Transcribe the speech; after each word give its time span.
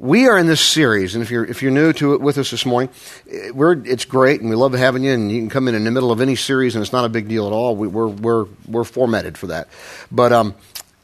we 0.00 0.28
are 0.28 0.38
in 0.38 0.46
this 0.46 0.62
series, 0.62 1.14
and 1.14 1.20
if 1.22 1.30
you're 1.30 1.44
if 1.44 1.60
you're 1.60 1.70
new 1.70 1.92
to 1.92 2.14
it 2.14 2.22
with 2.22 2.38
us 2.38 2.50
this 2.50 2.64
morning, 2.64 2.88
eh, 3.30 3.50
it's 3.84 4.06
great, 4.06 4.40
and 4.40 4.48
we 4.48 4.56
love 4.56 4.72
having 4.72 5.04
you. 5.04 5.12
And 5.12 5.30
you 5.30 5.38
can 5.38 5.50
come 5.50 5.68
in 5.68 5.74
in 5.74 5.84
the 5.84 5.90
middle 5.90 6.10
of 6.10 6.22
any 6.22 6.36
series, 6.36 6.74
and 6.74 6.82
it's 6.82 6.92
not 6.92 7.04
a 7.04 7.10
big 7.10 7.28
deal 7.28 7.46
at 7.46 7.52
all. 7.52 7.76
We, 7.76 7.86
we're 7.86 8.08
we're 8.08 8.46
we're 8.66 8.84
formatted 8.84 9.36
for 9.36 9.48
that. 9.48 9.68
But 10.10 10.32
um, 10.32 10.54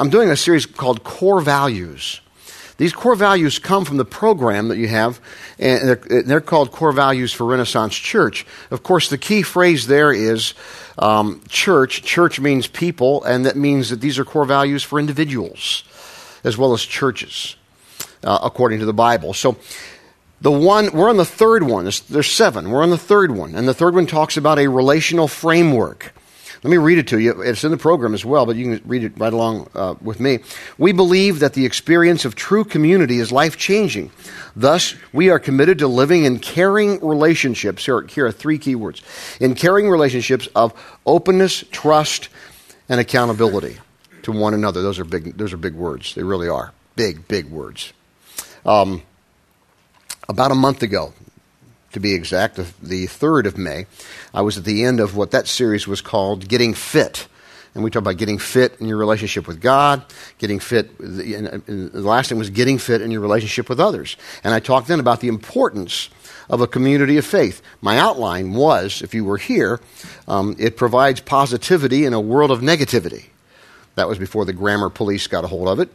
I'm 0.00 0.08
doing 0.08 0.30
a 0.30 0.36
series 0.36 0.64
called 0.64 1.04
Core 1.04 1.42
Values. 1.42 2.22
These 2.78 2.94
core 2.94 3.16
values 3.16 3.58
come 3.58 3.84
from 3.84 3.98
the 3.98 4.04
program 4.04 4.68
that 4.68 4.78
you 4.78 4.88
have, 4.88 5.20
and 5.58 5.88
they're, 5.88 6.22
they're 6.22 6.40
called 6.40 6.72
Core 6.72 6.92
Values 6.92 7.34
for 7.34 7.44
Renaissance 7.44 7.94
Church. 7.94 8.46
Of 8.70 8.82
course, 8.82 9.10
the 9.10 9.18
key 9.18 9.42
phrase 9.42 9.86
there 9.86 10.12
is 10.12 10.54
um, 10.98 11.42
church. 11.48 12.02
Church 12.02 12.40
means 12.40 12.66
people, 12.66 13.24
and 13.24 13.44
that 13.44 13.56
means 13.56 13.90
that 13.90 14.00
these 14.00 14.18
are 14.18 14.24
core 14.24 14.46
values 14.46 14.82
for 14.82 14.98
individuals 14.98 15.84
as 16.44 16.56
well 16.56 16.72
as 16.72 16.82
churches 16.82 17.56
uh, 18.24 18.38
according 18.42 18.80
to 18.80 18.86
the 18.86 18.92
Bible. 18.92 19.34
So, 19.34 19.56
the 20.40 20.52
one, 20.52 20.92
we're 20.92 21.08
on 21.08 21.16
the 21.16 21.24
third 21.24 21.62
one. 21.62 21.84
There's, 21.84 22.30
seven. 22.30 22.70
We're 22.70 22.82
on 22.82 22.90
the 22.90 22.98
third 22.98 23.30
one. 23.30 23.54
And 23.54 23.66
the 23.66 23.74
third 23.74 23.94
one 23.94 24.06
talks 24.06 24.36
about 24.36 24.58
a 24.58 24.68
relational 24.68 25.28
framework. 25.28 26.12
Let 26.62 26.70
me 26.70 26.76
read 26.78 26.98
it 26.98 27.08
to 27.08 27.18
you. 27.18 27.42
It's 27.42 27.64
in 27.64 27.70
the 27.70 27.76
program 27.76 28.12
as 28.12 28.24
well, 28.24 28.44
but 28.44 28.56
you 28.56 28.76
can 28.76 28.88
read 28.88 29.04
it 29.04 29.12
right 29.16 29.32
along 29.32 29.70
uh, 29.74 29.94
with 30.00 30.20
me. 30.20 30.40
We 30.78 30.92
believe 30.92 31.38
that 31.40 31.54
the 31.54 31.64
experience 31.64 32.24
of 32.24 32.34
true 32.34 32.64
community 32.64 33.18
is 33.18 33.30
life 33.30 33.56
changing. 33.56 34.10
Thus, 34.54 34.94
we 35.12 35.30
are 35.30 35.38
committed 35.38 35.78
to 35.78 35.86
living 35.86 36.24
in 36.24 36.38
caring 36.38 36.98
relationships. 37.06 37.84
Here, 37.84 38.02
here 38.02 38.26
are 38.26 38.32
three 38.32 38.58
key 38.58 38.74
words 38.74 39.02
in 39.38 39.54
caring 39.54 39.88
relationships 39.88 40.48
of 40.54 40.72
openness, 41.06 41.64
trust, 41.70 42.30
and 42.88 43.00
accountability 43.00 43.78
to 44.22 44.32
one 44.32 44.54
another. 44.54 44.82
Those 44.82 44.98
are 44.98 45.04
big, 45.04 45.36
those 45.36 45.52
are 45.52 45.58
big 45.58 45.74
words. 45.74 46.14
They 46.14 46.22
really 46.22 46.48
are. 46.48 46.72
Big, 46.96 47.28
big 47.28 47.46
words. 47.46 47.92
Um, 48.66 49.02
about 50.28 50.50
a 50.50 50.56
month 50.56 50.82
ago, 50.82 51.12
to 51.92 52.00
be 52.00 52.14
exact, 52.14 52.56
the 52.56 53.06
3rd 53.06 53.46
of 53.46 53.56
May, 53.56 53.86
I 54.34 54.42
was 54.42 54.58
at 54.58 54.64
the 54.64 54.84
end 54.84 54.98
of 54.98 55.16
what 55.16 55.30
that 55.30 55.46
series 55.46 55.86
was 55.86 56.00
called 56.00 56.48
Getting 56.48 56.74
Fit. 56.74 57.28
And 57.74 57.84
we 57.84 57.90
talked 57.90 58.02
about 58.02 58.16
getting 58.16 58.38
fit 58.38 58.74
in 58.80 58.88
your 58.88 58.96
relationship 58.96 59.46
with 59.46 59.60
God, 59.60 60.02
getting 60.38 60.58
fit, 60.58 60.96
the 60.98 61.90
last 61.92 62.30
thing 62.30 62.38
was 62.38 62.50
getting 62.50 62.78
fit 62.78 63.02
in 63.02 63.10
your 63.10 63.20
relationship 63.20 63.68
with 63.68 63.78
others. 63.78 64.16
And 64.42 64.52
I 64.52 64.60
talked 64.60 64.88
then 64.88 64.98
about 64.98 65.20
the 65.20 65.28
importance 65.28 66.08
of 66.48 66.62
a 66.62 66.66
community 66.66 67.18
of 67.18 67.26
faith. 67.26 67.60
My 67.82 67.98
outline 67.98 68.54
was, 68.54 69.02
if 69.02 69.14
you 69.14 69.26
were 69.26 69.36
here, 69.36 69.80
um, 70.26 70.56
it 70.58 70.76
provides 70.78 71.20
positivity 71.20 72.06
in 72.06 72.14
a 72.14 72.20
world 72.20 72.50
of 72.50 72.62
negativity. 72.62 73.26
That 73.94 74.08
was 74.08 74.18
before 74.18 74.46
the 74.46 74.54
grammar 74.54 74.88
police 74.88 75.26
got 75.26 75.44
a 75.44 75.48
hold 75.48 75.68
of 75.68 75.78
it 75.78 75.90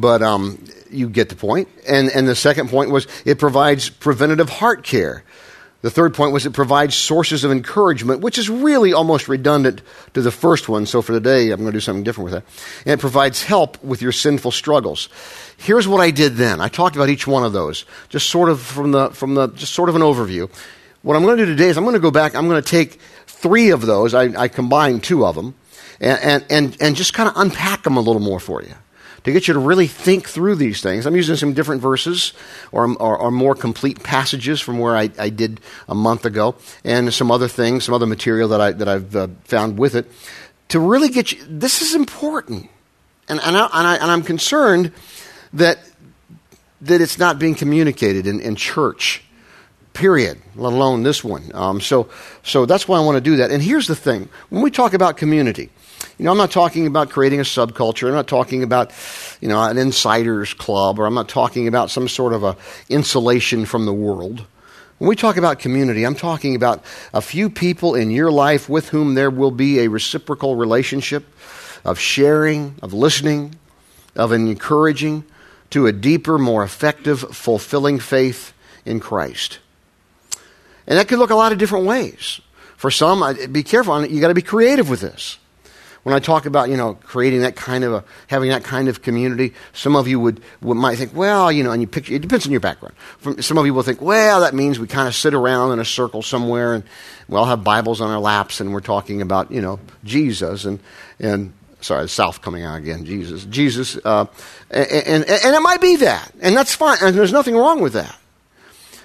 but 0.00 0.22
um, 0.22 0.62
you 0.90 1.08
get 1.08 1.28
the 1.28 1.36
point. 1.36 1.68
And, 1.86 2.10
and 2.10 2.28
the 2.28 2.34
second 2.34 2.70
point 2.70 2.90
was 2.90 3.06
it 3.24 3.38
provides 3.38 3.90
preventative 3.90 4.48
heart 4.48 4.84
care. 4.84 5.24
The 5.80 5.90
third 5.90 6.12
point 6.12 6.32
was 6.32 6.44
it 6.44 6.52
provides 6.52 6.96
sources 6.96 7.44
of 7.44 7.52
encouragement, 7.52 8.20
which 8.20 8.36
is 8.36 8.50
really 8.50 8.92
almost 8.92 9.28
redundant 9.28 9.80
to 10.14 10.22
the 10.22 10.32
first 10.32 10.68
one. 10.68 10.86
So 10.86 11.02
for 11.02 11.12
today, 11.12 11.50
I'm 11.50 11.60
going 11.60 11.70
to 11.70 11.76
do 11.76 11.80
something 11.80 12.02
different 12.02 12.32
with 12.32 12.34
that. 12.34 12.44
And 12.84 12.98
it 12.98 13.00
provides 13.00 13.44
help 13.44 13.82
with 13.84 14.02
your 14.02 14.10
sinful 14.10 14.50
struggles. 14.50 15.08
Here's 15.56 15.86
what 15.86 16.00
I 16.00 16.10
did 16.10 16.34
then. 16.34 16.60
I 16.60 16.66
talked 16.66 16.96
about 16.96 17.10
each 17.10 17.28
one 17.28 17.44
of 17.44 17.52
those, 17.52 17.84
just 18.08 18.28
sort 18.28 18.48
of 18.48 18.60
from 18.60 18.90
the, 18.90 19.10
from 19.10 19.34
the, 19.34 19.48
just 19.48 19.72
sort 19.72 19.88
of 19.88 19.94
an 19.94 20.02
overview. 20.02 20.50
What 21.02 21.14
I'm 21.14 21.22
going 21.22 21.36
to 21.36 21.46
do 21.46 21.52
today 21.52 21.68
is 21.68 21.76
I'm 21.76 21.84
going 21.84 21.94
to 21.94 22.00
go 22.00 22.10
back, 22.10 22.34
I'm 22.34 22.48
going 22.48 22.60
to 22.60 22.68
take 22.68 22.98
three 23.28 23.70
of 23.70 23.82
those, 23.82 24.14
I, 24.14 24.24
I 24.36 24.48
combined 24.48 25.04
two 25.04 25.24
of 25.24 25.36
them, 25.36 25.54
and, 26.00 26.20
and, 26.20 26.44
and, 26.50 26.76
and 26.80 26.96
just 26.96 27.14
kind 27.14 27.28
of 27.28 27.36
unpack 27.36 27.84
them 27.84 27.96
a 27.96 28.00
little 28.00 28.20
more 28.20 28.40
for 28.40 28.62
you 28.62 28.74
to 29.24 29.32
get 29.32 29.48
you 29.48 29.54
to 29.54 29.60
really 29.60 29.86
think 29.86 30.28
through 30.28 30.54
these 30.54 30.80
things. 30.80 31.06
I'm 31.06 31.16
using 31.16 31.36
some 31.36 31.52
different 31.52 31.82
verses 31.82 32.32
or, 32.72 32.90
or, 32.96 33.18
or 33.18 33.30
more 33.30 33.54
complete 33.54 34.02
passages 34.02 34.60
from 34.60 34.78
where 34.78 34.96
I, 34.96 35.10
I, 35.18 35.30
did 35.30 35.60
a 35.88 35.94
month 35.94 36.24
ago, 36.24 36.56
and 36.84 37.12
some 37.12 37.30
other 37.30 37.48
things, 37.48 37.84
some 37.84 37.94
other 37.94 38.06
material 38.06 38.48
that, 38.50 38.60
I, 38.60 38.70
that 38.72 38.88
I've 38.88 39.16
uh, 39.16 39.28
found 39.44 39.78
with 39.78 39.94
it 39.94 40.10
to 40.68 40.80
really 40.80 41.08
get 41.08 41.32
you. 41.32 41.42
This 41.48 41.82
is 41.82 41.94
important. 41.94 42.70
And, 43.28 43.40
and, 43.42 43.56
I, 43.56 43.98
I'm 44.00 44.22
concerned 44.22 44.92
that, 45.52 45.78
that 46.80 47.00
it's 47.00 47.18
not 47.18 47.38
being 47.38 47.54
communicated 47.54 48.26
in, 48.26 48.40
in 48.40 48.56
church 48.56 49.22
period, 49.92 50.40
let 50.54 50.72
alone 50.72 51.02
this 51.02 51.24
one. 51.24 51.50
Um, 51.54 51.80
so, 51.80 52.08
so 52.44 52.66
that's 52.66 52.86
why 52.86 52.98
I 52.98 53.04
want 53.04 53.16
to 53.16 53.20
do 53.20 53.36
that. 53.36 53.50
And 53.50 53.62
here's 53.62 53.88
the 53.88 53.96
thing 53.96 54.28
when 54.48 54.62
we 54.62 54.70
talk 54.70 54.94
about 54.94 55.16
community, 55.16 55.70
you 56.18 56.24
know, 56.24 56.32
I'm 56.32 56.36
not 56.36 56.50
talking 56.50 56.86
about 56.86 57.10
creating 57.10 57.40
a 57.40 57.44
subculture. 57.44 58.08
I'm 58.08 58.14
not 58.14 58.26
talking 58.26 58.62
about, 58.62 58.92
you 59.40 59.48
know, 59.48 59.62
an 59.62 59.78
insiders 59.78 60.52
club, 60.52 60.98
or 60.98 61.06
I'm 61.06 61.14
not 61.14 61.28
talking 61.28 61.68
about 61.68 61.90
some 61.90 62.08
sort 62.08 62.32
of 62.32 62.42
a 62.42 62.56
insulation 62.88 63.64
from 63.64 63.86
the 63.86 63.92
world. 63.92 64.44
When 64.98 65.08
we 65.08 65.14
talk 65.14 65.36
about 65.36 65.60
community, 65.60 66.04
I'm 66.04 66.16
talking 66.16 66.56
about 66.56 66.84
a 67.14 67.20
few 67.20 67.48
people 67.48 67.94
in 67.94 68.10
your 68.10 68.32
life 68.32 68.68
with 68.68 68.88
whom 68.88 69.14
there 69.14 69.30
will 69.30 69.52
be 69.52 69.80
a 69.80 69.88
reciprocal 69.88 70.56
relationship 70.56 71.24
of 71.84 72.00
sharing, 72.00 72.74
of 72.82 72.92
listening, 72.92 73.54
of 74.16 74.32
encouraging 74.32 75.24
to 75.70 75.86
a 75.86 75.92
deeper, 75.92 76.36
more 76.36 76.64
effective, 76.64 77.20
fulfilling 77.20 78.00
faith 78.00 78.52
in 78.84 78.98
Christ. 78.98 79.60
And 80.88 80.98
that 80.98 81.06
could 81.06 81.20
look 81.20 81.30
a 81.30 81.36
lot 81.36 81.52
of 81.52 81.58
different 81.58 81.86
ways. 81.86 82.40
For 82.76 82.90
some, 82.90 83.22
be 83.52 83.62
careful, 83.62 84.04
you 84.04 84.20
got 84.20 84.28
to 84.28 84.34
be 84.34 84.42
creative 84.42 84.88
with 84.88 85.00
this 85.00 85.38
when 86.08 86.16
I 86.16 86.20
talk 86.20 86.46
about, 86.46 86.70
you 86.70 86.76
know, 86.78 86.94
creating 86.94 87.42
that 87.42 87.54
kind 87.54 87.84
of 87.84 87.92
a, 87.92 88.04
having 88.28 88.48
that 88.48 88.64
kind 88.64 88.88
of 88.88 89.02
community, 89.02 89.52
some 89.74 89.94
of 89.94 90.08
you 90.08 90.18
would, 90.18 90.40
would 90.62 90.78
might 90.78 90.96
think, 90.96 91.14
well, 91.14 91.52
you 91.52 91.62
know, 91.62 91.70
and 91.70 91.82
you 91.82 91.86
picture, 91.86 92.14
it 92.14 92.22
depends 92.22 92.46
on 92.46 92.50
your 92.50 92.62
background. 92.62 92.94
From, 93.18 93.42
some 93.42 93.58
of 93.58 93.66
you 93.66 93.74
will 93.74 93.82
think, 93.82 94.00
well, 94.00 94.40
that 94.40 94.54
means 94.54 94.78
we 94.78 94.86
kind 94.86 95.06
of 95.06 95.14
sit 95.14 95.34
around 95.34 95.72
in 95.72 95.80
a 95.80 95.84
circle 95.84 96.22
somewhere 96.22 96.72
and 96.72 96.82
we 97.28 97.36
all 97.36 97.44
have 97.44 97.62
Bibles 97.62 98.00
on 98.00 98.10
our 98.10 98.20
laps 98.20 98.58
and 98.58 98.72
we're 98.72 98.80
talking 98.80 99.20
about, 99.20 99.50
you 99.52 99.60
know, 99.60 99.80
Jesus 100.02 100.64
and, 100.64 100.80
and, 101.20 101.52
sorry, 101.82 102.04
the 102.04 102.08
South 102.08 102.40
coming 102.40 102.62
out 102.62 102.78
again, 102.78 103.04
Jesus, 103.04 103.44
Jesus, 103.44 103.98
uh, 104.02 104.24
and, 104.70 104.88
and, 104.90 105.24
and 105.28 105.54
it 105.54 105.60
might 105.60 105.82
be 105.82 105.96
that, 105.96 106.32
and 106.40 106.56
that's 106.56 106.74
fine, 106.74 106.96
and 107.02 107.14
there's 107.14 107.34
nothing 107.34 107.54
wrong 107.54 107.82
with 107.82 107.92
that. 107.92 108.18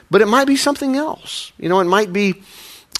But 0.10 0.22
it 0.22 0.28
might 0.28 0.48
be 0.48 0.56
something 0.56 0.96
else. 0.96 1.52
You 1.58 1.68
know, 1.68 1.82
it 1.82 1.84
might 1.84 2.14
be, 2.14 2.42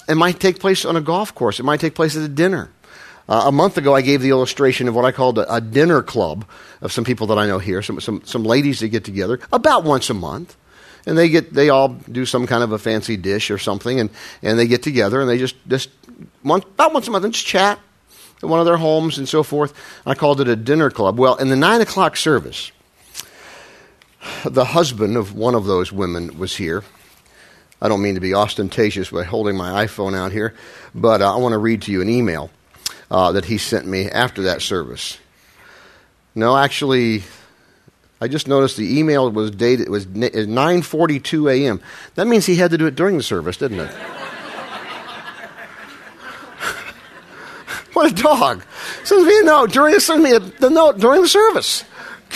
it 0.06 0.16
might 0.16 0.40
take 0.40 0.60
place 0.60 0.84
on 0.84 0.94
a 0.94 1.00
golf 1.00 1.34
course. 1.34 1.58
It 1.58 1.62
might 1.62 1.80
take 1.80 1.94
place 1.94 2.16
at 2.16 2.22
a 2.22 2.28
dinner. 2.28 2.70
Uh, 3.28 3.44
a 3.46 3.52
month 3.52 3.78
ago, 3.78 3.94
I 3.94 4.02
gave 4.02 4.20
the 4.20 4.28
illustration 4.28 4.86
of 4.86 4.94
what 4.94 5.04
I 5.04 5.12
called 5.12 5.38
a, 5.38 5.54
a, 5.54 5.60
dinner 5.60 6.02
club 6.02 6.44
of 6.82 6.92
some 6.92 7.04
people 7.04 7.26
that 7.28 7.38
I 7.38 7.46
know 7.46 7.58
here, 7.58 7.80
some, 7.80 7.98
some, 8.00 8.22
some 8.24 8.44
ladies 8.44 8.80
that 8.80 8.88
get 8.88 9.04
together 9.04 9.40
about 9.50 9.84
once 9.84 10.10
a 10.10 10.14
month. 10.14 10.56
And 11.06 11.18
they, 11.18 11.28
get, 11.28 11.52
they 11.52 11.68
all 11.68 11.88
do 11.88 12.24
some 12.24 12.46
kind 12.46 12.62
of 12.62 12.72
a 12.72 12.78
fancy 12.78 13.16
dish 13.16 13.50
or 13.50 13.58
something, 13.58 14.00
and, 14.00 14.10
and 14.42 14.58
they 14.58 14.66
get 14.66 14.82
together 14.82 15.20
and 15.20 15.28
they 15.28 15.36
just, 15.36 15.54
just 15.68 15.90
once, 16.42 16.64
about 16.64 16.94
once 16.94 17.08
a 17.08 17.10
month 17.10 17.24
and 17.24 17.34
just 17.34 17.46
chat 17.46 17.78
at 18.42 18.48
one 18.48 18.58
of 18.58 18.66
their 18.66 18.78
homes 18.78 19.18
and 19.18 19.28
so 19.28 19.42
forth. 19.42 19.74
I 20.06 20.14
called 20.14 20.40
it 20.40 20.48
a 20.48 20.56
dinner 20.56 20.90
club. 20.90 21.18
Well, 21.18 21.36
in 21.36 21.48
the 21.48 21.56
9 21.56 21.82
o'clock 21.82 22.16
service, 22.16 22.72
the 24.44 24.64
husband 24.64 25.16
of 25.16 25.34
one 25.34 25.54
of 25.54 25.66
those 25.66 25.92
women 25.92 26.38
was 26.38 26.56
here. 26.56 26.84
I 27.82 27.88
don't 27.88 28.00
mean 28.00 28.14
to 28.14 28.20
be 28.20 28.34
ostentatious 28.34 29.10
by 29.10 29.24
holding 29.24 29.56
my 29.56 29.84
iPhone 29.84 30.16
out 30.16 30.32
here, 30.32 30.54
but 30.94 31.20
uh, 31.20 31.34
I 31.34 31.38
want 31.38 31.52
to 31.52 31.58
read 31.58 31.82
to 31.82 31.92
you 31.92 32.00
an 32.00 32.08
email 32.08 32.50
uh, 33.10 33.32
that 33.32 33.44
he 33.44 33.58
sent 33.58 33.86
me 33.86 34.10
after 34.10 34.42
that 34.42 34.62
service. 34.62 35.18
No, 36.34 36.56
actually, 36.56 37.22
I 38.20 38.28
just 38.28 38.48
noticed 38.48 38.76
the 38.76 38.98
email 38.98 39.30
was 39.30 39.50
dated. 39.50 39.88
Was 39.88 40.06
9:42 40.06 41.52
a.m. 41.52 41.80
That 42.14 42.26
means 42.26 42.46
he 42.46 42.56
had 42.56 42.70
to 42.72 42.78
do 42.78 42.86
it 42.86 42.94
during 42.94 43.16
the 43.16 43.22
service, 43.22 43.56
didn't 43.56 43.80
it? 43.80 43.90
what 47.92 48.10
a 48.10 48.14
dog! 48.14 48.64
Sends 49.04 49.26
me 49.26 49.40
a 49.40 49.42
note 49.44 49.70
during 49.72 49.98
sends 50.00 50.24
me 50.24 50.32
a, 50.32 50.40
the 50.40 50.70
note 50.70 50.98
during 50.98 51.22
the 51.22 51.28
service. 51.28 51.84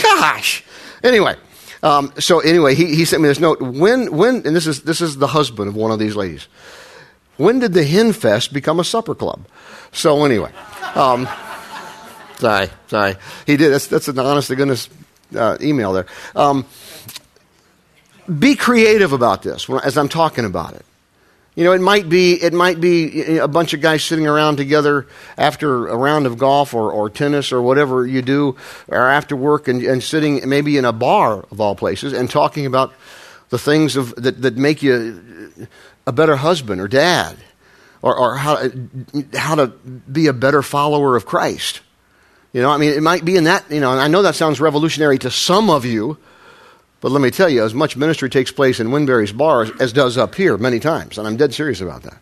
Gosh. 0.01 0.65
Anyway, 1.03 1.37
um, 1.83 2.13
so 2.19 2.41
anyway, 2.41 2.75
he, 2.75 2.95
he 2.95 3.05
sent 3.05 3.23
me 3.23 3.29
this 3.29 3.41
note. 3.41 3.61
When 3.61 4.17
when 4.17 4.47
and 4.47 4.55
this 4.55 4.67
is 4.67 4.83
this 4.83 5.01
is 5.01 5.17
the 5.17 5.29
husband 5.29 5.69
of 5.69 5.77
one 5.77 5.91
of 5.91 5.99
these 5.99 6.17
ladies. 6.17 6.49
When 7.39 7.61
did 7.61 7.73
the 7.73 7.85
Hen 7.85 8.13
Fest 8.13 8.53
become 8.53 8.79
a 8.81 8.85
supper 8.85 9.15
club? 9.15 9.47
So 9.93 10.25
anyway, 10.25 10.53
um, 10.95 11.27
sorry, 12.37 12.69
sorry. 12.89 13.15
He 13.47 13.57
did. 13.57 13.73
That's, 13.73 13.87
that's 13.87 14.09
an 14.09 14.19
honest 14.19 14.49
to 14.49 14.57
goodness 14.57 14.89
uh, 15.35 15.57
email 15.61 15.93
there. 15.93 16.07
Um, 16.35 16.67
be 18.39 18.57
creative 18.57 19.13
about 19.13 19.43
this 19.43 19.71
as 19.83 19.97
I'm 19.97 20.09
talking 20.09 20.45
about 20.45 20.75
it. 20.75 20.85
You 21.55 21.65
know, 21.65 21.73
it 21.73 21.81
might 21.81 22.09
be 22.09 22.35
it 22.35 22.53
might 22.53 22.81
be 22.81 23.39
a 23.39 23.49
bunch 23.49 23.73
of 23.73 23.81
guys 23.81 24.05
sitting 24.05 24.27
around 24.27 24.57
together 24.57 25.07
after 25.37 25.89
a 25.89 25.97
round 25.97 26.27
of 26.27 26.39
golf 26.39 26.75
or, 26.75 26.93
or 26.93 27.09
tennis 27.11 27.51
or 27.53 27.63
whatever 27.63 28.07
you 28.07 28.23
do, 28.23 28.57
or 28.89 29.09
after 29.09 29.35
work 29.35 29.67
and, 29.67 29.83
and 29.83 30.03
sitting 30.03 30.49
maybe 30.49 30.77
in 30.77 30.85
a 30.85 30.93
bar 30.93 31.45
of 31.51 31.61
all 31.61 31.75
places 31.75 32.13
and 32.13 32.31
talking 32.31 32.67
about 32.67 32.93
the 33.49 33.59
things 33.59 33.97
of, 33.97 34.15
that, 34.17 34.43
that 34.43 34.57
make 34.57 34.83
you 34.83 35.69
a 36.09 36.13
better 36.13 36.37
husband 36.37 36.81
or 36.81 36.89
dad 36.89 37.37
or, 38.01 38.17
or 38.17 38.37
how, 38.37 38.57
how 39.35 39.55
to 39.57 39.67
be 39.67 40.27
a 40.27 40.33
better 40.33 40.63
follower 40.63 41.17
of 41.17 41.27
Christ. 41.27 41.83
You 42.55 42.63
know, 42.63 42.71
I 42.71 42.79
mean, 42.79 42.93
it 42.97 43.03
might 43.03 43.25
be 43.25 43.37
in 43.37 43.45
that, 43.45 43.71
you 43.71 43.81
know, 43.81 43.93
and 43.93 44.01
I 44.01 44.09
know 44.09 44.23
that 44.23 44.35
sounds 44.35 44.59
revolutionary 44.59 45.19
to 45.19 45.31
some 45.31 45.69
of 45.69 45.85
you, 45.85 46.17
But 47.01 47.13
let 47.13 47.21
me 47.21 47.31
tell 47.31 47.49
you, 47.49 47.65
as 47.65 47.75
much 47.75 47.97
ministry 47.97 48.29
takes 48.29 48.51
place 48.51 48.81
in 48.81 48.89
Winberry's 48.89 49.33
bar 49.33 49.67
as 49.81 49.93
does 49.93 50.19
up 50.19 50.35
here 50.35 50.57
many 50.57 50.81
times, 50.81 51.19
and 51.19 51.27
I'm 51.27 51.37
dead 51.37 51.55
serious 51.55 51.81
about 51.81 52.03
that. 52.03 52.19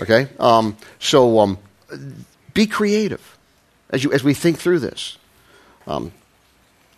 Okay? 0.00 0.28
Um, 0.38 0.76
so 0.98 1.38
um, 1.40 1.58
be 2.54 2.66
creative 2.66 3.38
as, 3.90 4.02
you, 4.02 4.12
as 4.12 4.24
we 4.24 4.32
think 4.32 4.58
through 4.58 4.78
this. 4.78 5.18
Um, 5.86 6.12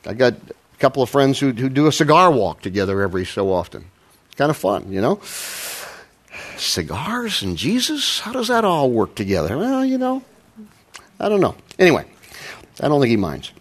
I 0.06 0.14
got 0.14 0.35
a 0.35 0.79
couple 0.79 1.03
of 1.03 1.11
friends 1.11 1.41
who, 1.41 1.53
who 1.53 1.69
do 1.69 1.87
a 1.88 1.93
cigar 1.93 2.31
walk 2.31 2.61
together 2.61 3.03
every 3.03 3.25
so 3.25 3.53
often. 3.53 3.85
It's 4.26 4.37
kind 4.37 4.50
of 4.50 4.56
fun, 4.56 4.93
you 4.93 5.00
know? 5.00 5.20
Cigars 6.62 7.43
and 7.43 7.56
Jesus? 7.56 8.20
How 8.20 8.32
does 8.32 8.49
that 8.49 8.64
all 8.64 8.91
work 8.91 9.14
together? 9.14 9.56
Well, 9.59 9.85
you 9.85 9.99
know, 9.99 10.23
I 11.20 11.29
don't 11.29 11.41
know. 11.41 11.55
Anyway, 11.79 12.05
I 12.81 12.88
don't 12.88 13.00
think 13.00 13.11
he 13.11 13.17
minds. 13.17 13.53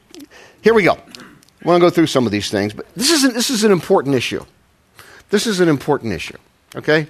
Here 0.62 0.74
we 0.74 0.84
go. 0.84 0.94
I 0.94 1.68
want 1.68 1.80
to 1.82 1.86
go 1.86 1.90
through 1.90 2.08
some 2.08 2.26
of 2.26 2.32
these 2.32 2.50
things, 2.50 2.74
but 2.74 2.94
this 2.96 3.12
is 3.12 3.24
an, 3.24 3.34
this 3.34 3.50
is 3.50 3.64
an 3.64 3.72
important 3.72 4.16
issue. 4.16 4.44
This 5.30 5.48
is 5.48 5.60
an 5.60 5.70
important 5.70 6.14
issue, 6.14 6.38
okay? 6.76 7.08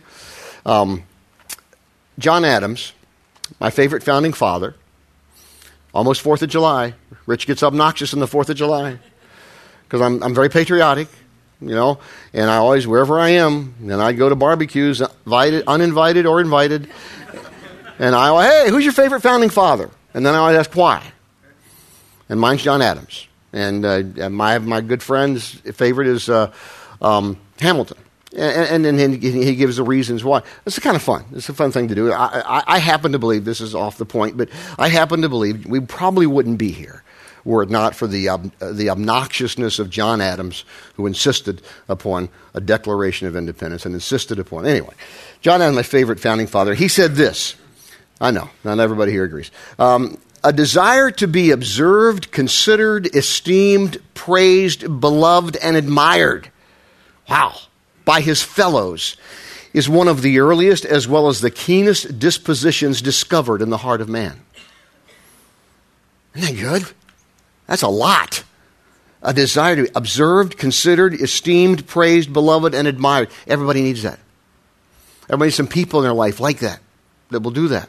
Um, 0.65 1.03
John 2.19 2.45
Adams, 2.45 2.93
my 3.59 3.69
favorite 3.69 4.03
founding 4.03 4.33
father, 4.33 4.75
almost 5.93 6.23
4th 6.23 6.41
of 6.41 6.49
July. 6.49 6.93
Rich 7.25 7.47
gets 7.47 7.63
obnoxious 7.63 8.13
on 8.13 8.19
the 8.19 8.27
4th 8.27 8.49
of 8.49 8.57
July 8.57 8.99
because 9.83 10.01
I'm, 10.01 10.21
I'm 10.23 10.33
very 10.33 10.49
patriotic, 10.49 11.07
you 11.61 11.75
know, 11.75 11.99
and 12.33 12.49
I 12.49 12.57
always, 12.57 12.87
wherever 12.87 13.19
I 13.19 13.29
am, 13.29 13.75
and 13.81 13.93
I 13.93 14.13
go 14.13 14.29
to 14.29 14.35
barbecues, 14.35 15.01
invited, 15.01 15.63
uninvited 15.67 16.25
or 16.25 16.41
invited, 16.41 16.89
and 17.99 18.15
I, 18.15 18.43
hey, 18.43 18.69
who's 18.69 18.83
your 18.83 18.93
favorite 18.93 19.21
founding 19.21 19.49
father? 19.49 19.89
And 20.13 20.25
then 20.25 20.33
I 20.33 20.39
always 20.39 20.57
ask 20.57 20.75
why. 20.75 21.03
And 22.29 22.39
mine's 22.39 22.63
John 22.63 22.81
Adams. 22.81 23.27
And 23.53 23.85
uh, 23.85 24.29
my, 24.29 24.57
my 24.59 24.81
good 24.81 25.03
friend's 25.03 25.51
favorite 25.51 26.07
is 26.07 26.29
uh, 26.29 26.51
um, 27.01 27.37
Hamilton. 27.59 27.97
And, 28.35 28.85
and, 28.85 29.13
he 29.21 29.55
gives 29.55 29.75
the 29.75 29.83
reasons 29.83 30.23
why. 30.23 30.41
It's 30.65 30.79
kind 30.79 30.95
of 30.95 31.01
fun. 31.01 31.25
It's 31.33 31.49
a 31.49 31.53
fun 31.53 31.71
thing 31.71 31.89
to 31.89 31.95
do. 31.95 32.13
I, 32.13 32.39
I, 32.39 32.63
I, 32.65 32.79
happen 32.79 33.11
to 33.11 33.19
believe, 33.19 33.43
this 33.43 33.59
is 33.59 33.75
off 33.75 33.97
the 33.97 34.05
point, 34.05 34.37
but 34.37 34.47
I 34.79 34.87
happen 34.87 35.21
to 35.23 35.29
believe 35.29 35.65
we 35.65 35.81
probably 35.81 36.25
wouldn't 36.27 36.57
be 36.57 36.71
here 36.71 37.03
were 37.43 37.63
it 37.63 37.69
not 37.69 37.95
for 37.95 38.07
the, 38.07 38.29
uh, 38.29 38.37
the 38.59 38.87
obnoxiousness 38.87 39.79
of 39.79 39.89
John 39.89 40.21
Adams, 40.21 40.63
who 40.95 41.07
insisted 41.07 41.61
upon 41.89 42.29
a 42.53 42.61
Declaration 42.61 43.27
of 43.27 43.35
Independence 43.35 43.85
and 43.85 43.93
insisted 43.93 44.39
upon. 44.39 44.65
Anyway, 44.65 44.93
John 45.41 45.61
Adams, 45.61 45.75
my 45.75 45.83
favorite 45.83 46.19
founding 46.19 46.47
father, 46.47 46.73
he 46.73 46.87
said 46.87 47.15
this. 47.15 47.55
I 48.19 48.31
know, 48.31 48.49
not 48.63 48.79
everybody 48.79 49.11
here 49.11 49.23
agrees. 49.23 49.49
Um, 49.79 50.17
a 50.43 50.53
desire 50.53 51.11
to 51.11 51.27
be 51.27 51.51
observed, 51.51 52.31
considered, 52.31 53.15
esteemed, 53.15 53.97
praised, 54.13 54.99
beloved, 54.99 55.55
and 55.57 55.75
admired. 55.75 56.51
Wow. 57.29 57.55
By 58.05 58.21
his 58.21 58.41
fellows 58.41 59.17
is 59.73 59.87
one 59.87 60.07
of 60.07 60.21
the 60.21 60.39
earliest 60.39 60.85
as 60.85 61.07
well 61.07 61.27
as 61.27 61.41
the 61.41 61.51
keenest 61.51 62.19
dispositions 62.19 63.01
discovered 63.01 63.61
in 63.61 63.69
the 63.69 63.77
heart 63.77 64.01
of 64.01 64.09
man. 64.09 64.41
Isn't 66.35 66.55
that 66.55 66.61
good? 66.61 66.95
That's 67.71 67.83
a 67.83 67.87
lot. 67.87 68.43
A 69.21 69.33
desire 69.33 69.77
to 69.77 69.83
be 69.83 69.89
observed, 69.95 70.57
considered, 70.57 71.13
esteemed, 71.13 71.87
praised, 71.87 72.33
beloved, 72.33 72.75
and 72.75 72.85
admired. 72.85 73.29
Everybody 73.47 73.81
needs 73.81 74.03
that. 74.03 74.19
Everybody 75.29 75.47
needs 75.47 75.55
some 75.55 75.67
people 75.69 76.01
in 76.01 76.03
their 76.03 76.13
life 76.13 76.41
like 76.41 76.59
that 76.59 76.81
that 77.29 77.39
will 77.39 77.51
do 77.51 77.69
that. 77.69 77.87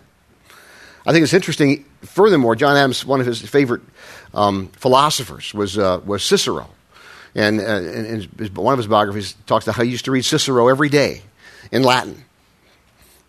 I 1.05 1.11
think 1.11 1.25
it's 1.25 1.35
interesting. 1.35 1.85
Furthermore, 2.03 2.55
John 2.55 2.77
Adams, 2.77 3.05
one 3.05 3.19
of 3.19 3.27
his 3.27 3.43
favorite 3.43 3.83
um, 4.35 4.69
philosophers, 4.69 5.53
was 5.53 5.77
uh, 5.77 6.01
was 6.07 6.23
Cicero, 6.23 6.71
and, 7.35 7.61
uh, 7.61 8.51
one 8.55 8.75
of 8.75 8.79
his 8.79 8.87
biographies 8.87 9.35
talks 9.47 9.65
about 9.65 9.75
how 9.75 9.83
he 9.83 9.91
used 9.91 10.05
to 10.05 10.13
read 10.13 10.25
Cicero 10.25 10.69
every 10.69 10.91
day 10.91 11.23
in 11.73 11.83
Latin. 11.83 12.25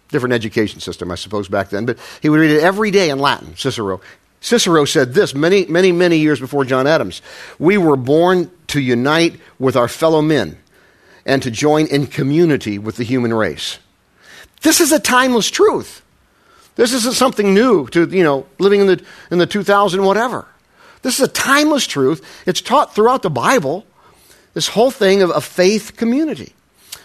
Different 0.09 0.33
education 0.33 0.81
system, 0.81 1.09
I 1.09 1.15
suppose, 1.15 1.47
back 1.47 1.69
then, 1.69 1.88
but 1.88 1.97
he 2.21 2.29
would 2.29 2.39
read 2.39 2.51
it 2.51 2.61
every 2.61 2.91
day 2.91 3.09
in 3.09 3.17
Latin. 3.17 3.57
Cicero. 3.57 4.01
Cicero 4.44 4.84
said 4.84 5.13
this 5.13 5.34
many, 5.34 5.66
many, 5.68 5.94
many 5.94 6.18
years 6.18 6.38
before 6.38 6.66
John 6.66 6.86
Adams. 6.86 7.22
We 7.60 7.78
were 7.78 7.95
born 7.95 8.51
to 8.68 8.81
unite 8.81 9.40
with 9.57 9.78
our 9.78 9.88
fellow 9.88 10.22
men 10.22 10.57
and 11.25 11.42
to 11.44 11.50
join 11.50 11.88
in 11.88 12.07
community 12.07 12.78
with 12.78 12.98
the 12.98 13.06
human 13.06 13.34
race. 13.34 13.80
This 14.62 14.81
is 14.81 14.92
a 14.92 15.00
timeless 15.00 15.50
truth. 15.50 16.01
This 16.75 16.92
isn't 16.92 17.16
something 17.16 17.54
new 17.54 17.88
to, 17.88 18.06
you 18.10 18.24
know, 18.24 18.45
living 18.60 18.81
in 18.81 18.88
the, 18.88 19.06
in 19.31 19.38
the 19.38 19.48
2000 19.48 20.04
whatever. 20.04 20.46
This 21.04 21.22
is 21.22 21.30
a 21.30 21.31
timeless 21.31 21.88
truth. 21.88 22.44
It's 22.46 22.60
taught 22.60 22.94
throughout 22.94 23.22
the 23.22 23.30
Bible. 23.30 23.86
This 24.54 24.68
whole 24.68 24.92
thing 24.92 25.22
of 25.22 25.30
a 25.30 25.39
faith 25.39 25.96
community. 25.96 26.54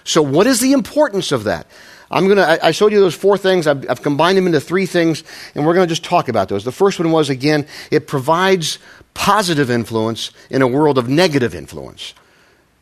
So, 0.03 0.23
what 0.23 0.49
is 0.49 0.59
the 0.59 0.73
importance 0.73 1.31
of 1.31 1.45
that? 1.45 1.69
I'm 2.11 2.25
going 2.25 2.39
to, 2.39 2.65
I 2.65 2.71
showed 2.71 2.93
you 2.93 3.01
those 3.01 3.15
four 3.15 3.37
things. 3.37 3.67
I've, 3.67 3.89
I've 3.91 4.03
combined 4.03 4.39
them 4.39 4.47
into 4.47 4.61
three 4.61 4.87
things, 4.87 5.23
and 5.55 5.67
we're 5.67 5.75
going 5.75 5.87
to 5.87 5.91
just 5.91 6.05
talk 6.05 6.29
about 6.29 6.49
those. 6.49 6.65
The 6.65 6.73
first 6.73 6.99
one 6.99 7.11
was, 7.13 7.29
again, 7.29 7.67
it 7.91 8.07
provides 8.07 8.79
positive 9.13 9.71
influence 9.71 10.31
in 10.49 10.63
a 10.63 10.67
world 10.67 10.97
of 10.97 11.09
negative 11.09 11.55
influence. 11.55 12.15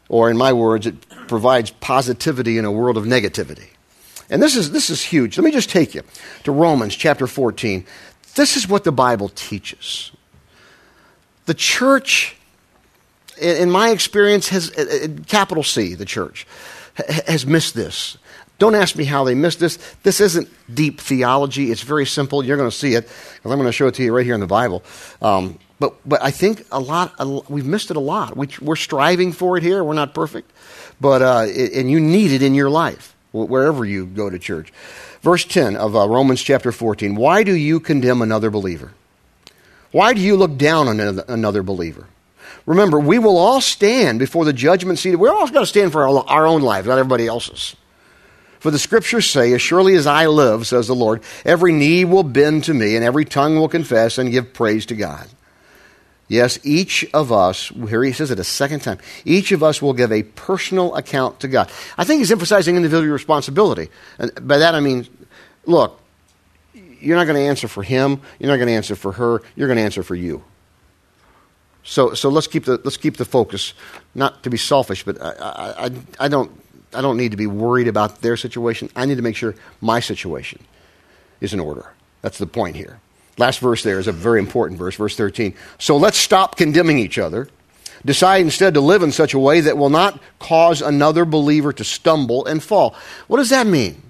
Or, 0.08 0.31
in 0.31 0.37
my 0.37 0.52
words, 0.52 0.87
it 0.87 1.08
provides 1.26 1.70
positivity 1.73 2.58
in 2.58 2.64
a 2.64 2.70
world 2.70 2.96
of 2.96 3.05
negativity. 3.05 3.70
And 4.31 4.40
this 4.40 4.55
is, 4.55 4.70
this 4.70 4.90
is 4.90 5.02
huge. 5.02 5.37
Let 5.37 5.44
me 5.44 5.50
just 5.50 5.70
take 5.70 5.94
you 5.94 6.02
to 6.44 6.52
Romans 6.52 6.94
chapter 6.94 7.26
14. 7.26 7.84
This 8.37 8.56
is 8.56 8.69
what 8.69 8.84
the 8.84 8.93
Bible 8.93 9.28
teaches. 9.31 10.12
The 11.46 11.55
church, 11.55 12.37
in 13.40 13.70
my 13.70 13.90
experience, 13.90 14.49
has, 14.50 14.70
capital 15.26 15.62
C, 15.62 15.94
the 15.94 16.05
church, 16.05 16.46
has 17.26 17.46
missed 17.46 17.75
this. 17.75 18.19
Don't 18.58 18.75
ask 18.75 18.97
me 18.97 19.05
how 19.05 19.25
they 19.25 19.35
missed 19.35 19.61
this. 19.61 19.79
This 20.03 20.20
isn't 20.20 20.49
deep 20.73 21.00
theology. 21.00 21.70
It's 21.70 21.82
very 21.82 22.06
simple. 22.06 22.44
You're 22.44 22.56
going 22.56 22.70
to 22.70 22.76
see 22.76 22.94
it, 22.94 23.05
because 23.05 23.53
I'm 23.53 23.58
going 23.58 23.67
to 23.67 23.73
show 23.73 23.87
it 23.88 23.94
to 23.97 24.03
you 24.03 24.14
right 24.14 24.25
here 24.25 24.35
in 24.35 24.41
the 24.41 24.47
Bible. 24.47 24.82
Um, 25.20 25.58
but, 25.79 25.94
but 26.08 26.23
I 26.23 26.31
think 26.31 26.67
a 26.73 26.81
lot, 26.81 27.12
a, 27.19 27.26
we've 27.26 27.67
missed 27.67 27.91
it 27.91 27.97
a 27.97 28.00
lot. 28.00 28.37
We, 28.37 28.49
are 28.67 28.76
striving 28.76 29.32
for 29.32 29.58
it 29.58 29.62
here. 29.62 29.85
We're 29.85 29.93
not 29.93 30.14
perfect. 30.14 30.50
But, 31.00 31.20
uh, 31.20 31.47
and 31.75 31.91
you 31.91 32.00
need 32.00 32.32
it 32.32 32.43
in 32.43 32.55
your 32.55 32.70
life 32.70 33.14
wherever 33.32 33.85
you 33.85 34.06
go 34.06 34.31
to 34.31 34.38
church. 34.38 34.73
Verse 35.20 35.44
10 35.44 35.76
of 35.76 35.94
uh, 35.94 36.09
Romans 36.09 36.41
chapter 36.43 36.73
14 36.73 37.14
Why 37.14 37.43
do 37.43 37.55
you 37.55 37.81
condemn 37.81 38.23
another 38.23 38.50
believer? 38.50 38.93
Why 39.93 40.14
do 40.14 40.20
you 40.20 40.37
look 40.37 40.56
down 40.56 40.88
on 40.88 41.00
another 41.29 41.62
believer? 41.62 42.06
Remember, 42.64 42.99
we 42.99 43.19
will 43.19 43.37
all 43.38 43.61
stand 43.61 44.19
before 44.19 44.44
the 44.44 44.52
judgment 44.52 44.99
seat. 44.99 45.17
We're 45.17 45.31
all 45.31 45.47
going 45.49 45.62
to 45.62 45.67
stand 45.67 45.93
for 45.93 46.09
our, 46.09 46.25
our 46.26 46.47
own 46.47 46.62
lives, 46.62 46.88
not 46.88 46.99
everybody 46.99 47.26
else's. 47.26 47.76
For 48.66 48.73
the 48.73 48.80
scriptures 48.80 49.30
say, 49.30 49.52
As 49.52 49.62
surely 49.62 49.94
as 49.94 50.08
I 50.08 50.26
live, 50.26 50.66
says 50.66 50.88
the 50.88 50.94
Lord, 50.96 51.23
every 51.44 51.70
knee 51.70 52.04
will 52.04 52.25
bend 52.25 52.64
to 52.64 52.75
me, 52.75 52.96
and 52.96 53.04
every 53.04 53.25
tongue 53.25 53.54
will 53.54 53.68
confess 53.68 54.18
and 54.18 54.32
give 54.32 54.52
praise 54.52 54.87
to 54.87 54.96
God. 54.96 55.28
Yes, 56.26 56.58
each 56.64 57.08
of 57.14 57.30
us, 57.30 57.68
here 57.68 58.02
he 58.02 58.11
says 58.11 58.32
it 58.32 58.40
a 58.40 58.42
second 58.42 58.80
time, 58.80 58.99
each 59.25 59.52
of 59.52 59.62
us 59.62 59.80
will 59.80 59.92
give 59.92 60.11
a 60.11 60.25
personal 60.25 60.96
account 60.96 61.38
to 61.38 61.46
God. 61.46 61.70
I 61.96 62.02
think 62.02 62.18
he's 62.18 62.32
emphasizing 62.32 62.75
individual 62.75 63.12
responsibility. 63.12 63.88
And 64.18 64.32
by 64.49 64.58
that 64.58 64.75
I 64.75 64.80
mean, 64.80 65.06
look, 65.64 66.00
you're 66.75 67.16
not 67.16 67.26
going 67.26 67.37
to 67.37 67.46
answer 67.46 67.68
for 67.68 67.85
him, 67.85 68.20
you're 68.40 68.50
not 68.50 68.56
going 68.56 68.66
to 68.66 68.75
answer 68.75 68.96
for 68.96 69.12
her, 69.12 69.42
you're 69.54 69.68
going 69.68 69.78
to 69.78 69.85
answer 69.85 70.02
for 70.02 70.16
you. 70.16 70.42
So, 71.85 72.14
so 72.14 72.30
let's, 72.30 72.49
keep 72.49 72.64
the, 72.64 72.80
let's 72.82 72.96
keep 72.96 73.16
the 73.16 73.25
focus, 73.25 73.75
not 74.16 74.42
to 74.42 74.50
be 74.50 74.56
selfish, 74.56 75.04
but 75.04 75.23
I, 75.23 75.85
I, 75.87 75.90
I, 76.18 76.26
don't, 76.26 76.50
I 76.95 77.02
don't 77.02 77.16
need 77.16 77.33
to 77.33 77.37
be 77.37 77.47
worried 77.47 77.88
about 77.88 78.23
their 78.23 78.37
situation. 78.37 78.90
I 78.97 79.07
need 79.07 79.16
to 79.16 79.23
make 79.23 79.37
sure 79.37 79.55
my 79.81 80.00
situation 80.00 80.64
is 81.40 81.52
in 81.52 81.61
order. 81.61 81.93
That's 82.23 82.38
the 82.38 82.47
point 82.47 82.76
here. 82.76 83.00
Last 83.38 83.59
verse 83.59 83.83
there 83.83 83.99
is 83.99 84.07
a 84.07 84.12
very 84.12 84.38
important 84.38 84.78
verse, 84.78 84.97
verse 84.97 85.16
13. 85.16 85.55
So 85.78 85.97
let's 85.97 86.16
stop 86.16 86.57
condemning 86.57 86.99
each 86.99 87.19
other. 87.19 87.49
Decide 88.05 88.43
instead 88.43 88.75
to 88.75 88.81
live 88.81 89.02
in 89.02 89.12
such 89.12 89.35
a 89.35 89.38
way 89.38 89.61
that 89.61 89.76
will 89.76 89.90
not 89.90 90.21
cause 90.38 90.81
another 90.81 91.25
believer 91.25 91.73
to 91.73 91.85
stumble 91.85 92.47
and 92.47 92.62
fall. 92.62 92.95
What 93.26 93.38
does 93.38 93.50
that 93.50 93.66
mean? 93.66 94.02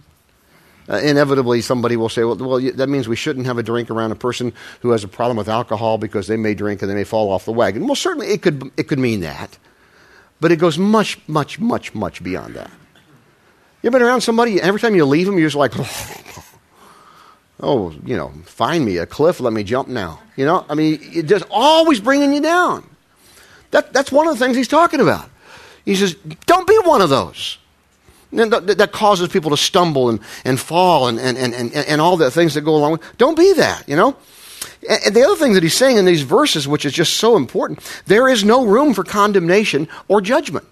Uh, 0.89 0.99
inevitably, 0.99 1.61
somebody 1.63 1.97
will 1.97 2.09
say, 2.09 2.23
well, 2.23 2.37
well, 2.37 2.61
that 2.61 2.89
means 2.89 3.09
we 3.09 3.17
shouldn't 3.17 3.47
have 3.47 3.59
a 3.59 3.63
drink 3.63 3.91
around 3.91 4.13
a 4.13 4.17
person 4.17 4.53
who 4.81 4.91
has 4.91 5.03
a 5.03 5.09
problem 5.09 5.37
with 5.37 5.49
alcohol 5.49 5.99
because 5.99 6.29
they 6.29 6.37
may 6.37 6.55
drink 6.55 6.81
and 6.81 6.91
they 6.91 6.95
may 6.95 7.05
fall 7.05 7.31
off 7.31 7.45
the 7.45 7.53
wagon. 7.53 7.87
Well, 7.87 7.97
certainly 7.97 8.29
it 8.29 8.43
could, 8.43 8.71
it 8.77 8.85
could 8.85 9.01
mean 9.01 9.21
that. 9.21 9.59
But 10.41 10.53
it 10.53 10.57
goes 10.57 10.79
much, 10.79 11.19
much, 11.29 11.59
much, 11.59 11.95
much 11.95 12.23
beyond 12.23 12.55
that. 12.55 12.71
You've 13.83 13.93
been 13.93 14.03
around 14.03 14.21
somebody, 14.21 14.61
every 14.61 14.81
time 14.81 14.95
you 14.95 15.05
leave 15.05 15.27
them, 15.27 15.39
you're 15.39 15.49
just 15.49 15.57
like, 15.57 15.73
oh, 15.79 16.45
oh, 17.61 17.95
you 18.05 18.17
know, 18.17 18.33
find 18.45 18.85
me 18.85 18.99
a 18.99 19.07
cliff, 19.07 19.41
let 19.41 19.53
me 19.53 19.63
jump 19.63 19.89
now. 19.89 20.21
You 20.37 20.45
know, 20.45 20.67
I 20.69 20.75
mean, 20.75 20.99
it's 21.03 21.29
just 21.29 21.45
always 21.51 22.01
bringing 22.01 22.35
you 22.35 22.41
down. 22.41 22.89
That, 23.71 23.93
that's 23.93 24.13
one 24.13 24.27
of 24.29 24.39
the 24.39 24.45
things 24.45 24.57
he's 24.57 24.69
talking 24.69 25.01
about. 25.01 25.29
He 25.85 25.95
says, 25.95 26.15
don't 26.47 26.67
be 26.67 26.79
one 26.85 27.01
of 27.01 27.11
those. 27.11 27.59
That, 28.33 28.67
that 28.79 28.93
causes 28.93 29.29
people 29.29 29.51
to 29.51 29.57
stumble 29.57 30.11
and, 30.11 30.21
and 30.45 30.59
fall 30.59 31.09
and, 31.09 31.19
and, 31.19 31.39
and, 31.39 31.55
and, 31.55 31.75
and 31.75 32.01
all 32.01 32.17
the 32.17 32.31
things 32.31 32.55
that 32.55 32.63
go 32.63 32.75
along 32.75 32.93
with 32.93 33.19
Don't 33.19 33.37
be 33.37 33.53
that, 33.55 33.89
you 33.89 33.97
know? 33.97 34.17
And 34.89 35.15
the 35.15 35.23
other 35.23 35.37
thing 35.37 35.55
that 35.55 35.63
he's 35.63 35.77
saying 35.77 35.97
in 35.97 36.05
these 36.05 36.23
verses, 36.23 36.67
which 36.67 36.85
is 36.85 36.93
just 36.93 37.15
so 37.15 37.37
important, 37.37 37.81
there 38.07 38.29
is 38.29 38.45
no 38.45 38.65
room 38.65 38.95
for 38.95 39.05
condemnation 39.05 39.89
or 40.09 40.21
judgment. 40.21 40.67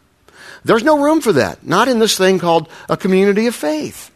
There's 0.65 0.83
no 0.83 1.03
room 1.03 1.21
for 1.21 1.33
that. 1.35 1.65
Not 1.67 1.89
in 1.89 1.99
this 1.99 2.17
thing 2.17 2.39
called 2.39 2.69
a 2.89 2.97
community 2.97 3.47
of 3.47 3.55
faith. 3.55 4.11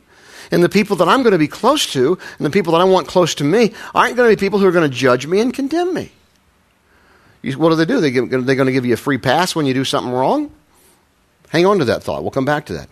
And 0.50 0.62
the 0.62 0.68
people 0.68 0.97
that 0.97 1.08
I'm 1.08 1.23
going 1.23 1.32
to 1.32 1.38
be 1.38 1.49
close 1.49 1.92
to 1.92 2.18
and 2.38 2.47
the 2.47 2.50
people 2.50 2.73
that 2.73 2.80
I 2.80 2.85
want 2.85 3.06
close 3.06 3.35
to 3.37 3.44
me 3.44 3.75
aren't 3.94 4.16
going 4.16 4.30
to 4.30 4.37
be 4.37 4.40
people 4.40 4.58
who 4.58 4.66
are 4.66 4.73
going 4.73 4.90
to 4.90 4.97
judge 4.97 5.26
me 5.26 5.40
and 5.40 5.52
condemn 5.52 5.92
me. 5.92 6.11
What 7.42 7.68
do 7.68 7.76
they 7.76 7.85
do? 7.85 8.00
They 8.00 8.16
are 8.18 8.42
they 8.42 8.54
going 8.54 8.66
to 8.66 8.73
give 8.73 8.87
you 8.87 8.94
a 8.94 8.99
free 8.99 9.18
pass 9.18 9.54
when 9.54 9.66
you 9.66 9.75
do 9.75 9.85
something 9.85 10.12
wrong? 10.12 10.50
Hang 11.50 11.66
on 11.66 11.78
to 11.78 11.85
that 11.87 12.02
thought. 12.02 12.23
We'll 12.23 12.30
come 12.30 12.44
back 12.44 12.66
to 12.66 12.75
that. 12.75 12.88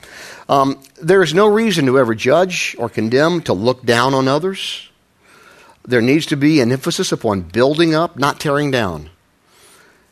Um, 0.49 0.81
there 1.03 1.23
is 1.23 1.35
no 1.35 1.47
reason 1.47 1.87
to 1.87 1.99
ever 1.99 2.15
judge 2.15 2.77
or 2.79 2.89
condemn, 2.89 3.43
to 3.43 3.53
look 3.53 3.85
down 3.85 4.15
on 4.15 4.29
others. 4.29 4.89
There 5.87 6.01
needs 6.01 6.27
to 6.27 6.37
be 6.37 6.61
an 6.61 6.73
emphasis 6.73 7.13
upon 7.13 7.43
building 7.43 7.95
up, 7.95 8.19
not 8.19 8.41
tearing 8.41 8.71
down, 8.73 9.09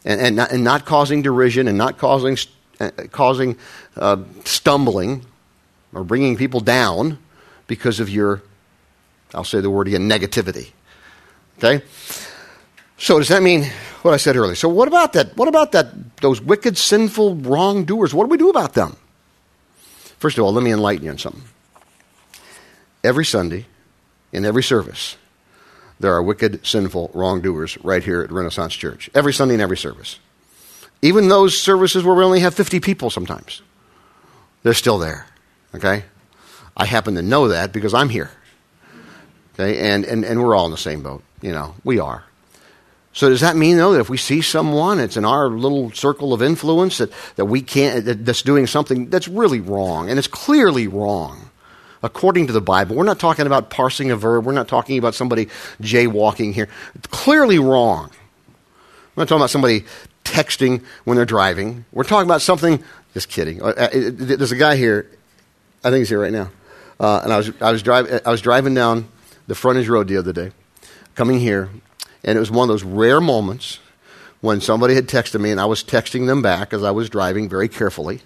and, 0.05 0.21
and, 0.21 0.37
not, 0.37 0.53
and 0.53 0.63
not 0.63 0.85
causing 0.85 1.23
derision 1.23 1.67
and 1.67 1.77
not 1.77 1.99
causing, 1.99 2.39
uh, 2.79 2.91
causing 3.11 3.57
uh, 3.97 4.19
stumbling 4.45 5.25
or 5.93 6.05
bringing 6.05 6.37
people 6.37 6.61
down 6.61 7.19
because 7.67 7.99
of 7.99 8.09
your, 8.09 8.43
I'll 9.35 9.45
say 9.45 9.61
the 9.61 9.71
word 9.71 9.89
again, 9.89 10.09
negativity. 10.09 10.71
Okay? 11.59 11.85
So 12.97 13.19
does 13.19 13.29
that 13.29 13.43
mean 13.43 13.65
what 14.03 14.15
I 14.15 14.17
said 14.17 14.37
earlier? 14.37 14.55
So 14.55 14.69
what 14.69 14.87
about 14.87 15.13
that? 15.15 15.37
What 15.37 15.49
about 15.49 15.73
that? 15.73 16.17
Those 16.19 16.41
wicked, 16.41 16.79
sinful 16.79 17.37
wrongdoers? 17.37 18.15
What 18.15 18.25
do 18.25 18.29
we 18.29 18.39
do 18.39 18.51
about 18.51 18.75
them? 18.75 18.97
First 20.19 20.39
of 20.39 20.45
all, 20.45 20.53
let 20.53 20.63
me 20.63 20.73
enlighten 20.73 21.05
you 21.05 21.11
on 21.11 21.19
something. 21.19 21.43
Every 23.03 23.25
Sunday, 23.25 23.67
in 24.33 24.45
every 24.45 24.63
service, 24.63 25.17
there 26.01 26.13
are 26.13 26.23
wicked, 26.23 26.67
sinful 26.67 27.11
wrongdoers 27.15 27.79
right 27.85 28.03
here 28.03 28.23
at 28.23 28.33
Renaissance 28.33 28.75
Church. 28.75 29.09
Every 29.15 29.33
Sunday 29.33 29.55
in 29.55 29.61
every 29.61 29.77
service. 29.77 30.19
Even 31.03 31.29
those 31.29 31.59
services 31.59 32.03
where 32.05 32.15
we 32.15 32.25
only 32.25 32.41
have 32.41 32.55
50 32.55 32.81
people 32.81 33.11
sometimes, 33.11 33.63
they're 34.63 34.75
still 34.75 34.99
there. 34.99 35.27
Okay? 35.75 36.05
I 36.77 36.87
happen 36.87 37.15
to 37.15 37.23
know 37.23 37.49
that 37.49 37.73
because 37.73 37.95
I'm 37.95 38.09
here. 38.09 38.31
Okay, 39.55 39.79
and, 39.79 40.05
and, 40.05 40.25
and 40.25 40.43
we're 40.43 40.57
all 40.57 40.65
in 40.65 40.73
the 40.73 40.77
same 40.77 41.03
boat. 41.03 41.23
You 41.41 41.53
know, 41.53 41.75
we 41.85 42.01
are. 42.01 42.25
So 43.13 43.29
does 43.29 43.43
that 43.43 43.55
mean 43.55 43.77
though 43.77 43.93
that 43.93 44.01
if 44.01 44.11
we 44.11 44.17
see 44.17 44.41
someone, 44.41 44.99
it's 44.99 45.17
in 45.17 45.25
our 45.25 45.49
little 45.49 45.93
circle 45.93 46.33
of 46.33 46.43
influence 46.43 46.99
that, 46.99 47.13
that 47.37 47.45
we 47.45 47.63
can't 47.63 48.05
that, 48.07 48.27
that's 48.27 48.43
doing 48.43 48.67
something 48.67 49.09
that's 49.09 49.29
really 49.29 49.61
wrong 49.61 50.11
and 50.11 50.19
it's 50.19 50.27
clearly 50.27 50.89
wrong 50.89 51.44
according 52.05 52.47
to 52.47 52.53
the 52.53 52.61
Bible. 52.61 52.95
We're 52.95 53.05
not 53.05 53.19
talking 53.19 53.47
about 53.47 53.71
parsing 53.71 54.11
a 54.11 54.17
verb. 54.17 54.45
We're 54.45 54.53
not 54.53 54.69
talking 54.69 54.99
about 54.99 55.15
somebody 55.15 55.47
jaywalking 55.81 56.53
here. 56.53 56.69
It's 56.95 57.07
clearly 57.07 57.59
wrong. 57.59 58.11
We're 59.17 59.23
not 59.23 59.29
talking 59.29 59.41
about 59.41 59.51
somebody 59.51 59.85
texting 60.23 60.85
when 61.05 61.17
they're 61.17 61.25
driving. 61.25 61.87
We're 61.93 62.05
talking 62.05 62.29
about 62.29 62.43
something. 62.43 62.85
Just 63.15 63.31
kidding. 63.31 63.63
Uh, 63.63 63.69
uh, 63.69 63.89
there's 63.93 64.53
a 64.53 64.57
guy 64.57 64.77
here. 64.77 65.11
I 65.83 65.91
think 65.91 66.01
he's 66.01 66.11
here 66.11 66.21
right 66.21 66.33
now. 66.33 66.51
Uh, 67.01 67.21
and 67.25 67.33
I 67.33 67.39
was, 67.39 67.51
I, 67.61 67.73
was 67.73 67.83
drive, 67.83 68.21
I 68.25 68.31
was 68.31 68.43
driving 68.43 68.75
down 68.75 69.09
the 69.47 69.55
frontage 69.55 69.89
road 69.89 70.07
the 70.07 70.19
other 70.19 70.33
day, 70.33 70.53
coming 71.15 71.41
here, 71.41 71.71
and 72.23 72.37
it 72.37 72.41
was 72.41 72.51
one 72.51 72.69
of 72.69 72.73
those 72.73 72.85
rare 72.85 73.21
moments 73.21 73.81
when 74.43 74.61
somebody 74.61 74.95
had 74.95 75.07
texted 75.07 75.41
me, 75.41 75.51
and 75.51 75.61
I 75.61 75.65
was 75.65 75.83
texting 75.83 76.27
them 76.27 76.43
back 76.43 76.73
as 76.73 76.83
I 76.83 76.91
was 76.91 77.09
driving 77.09 77.49
very 77.49 77.69
carefully. 77.69 78.21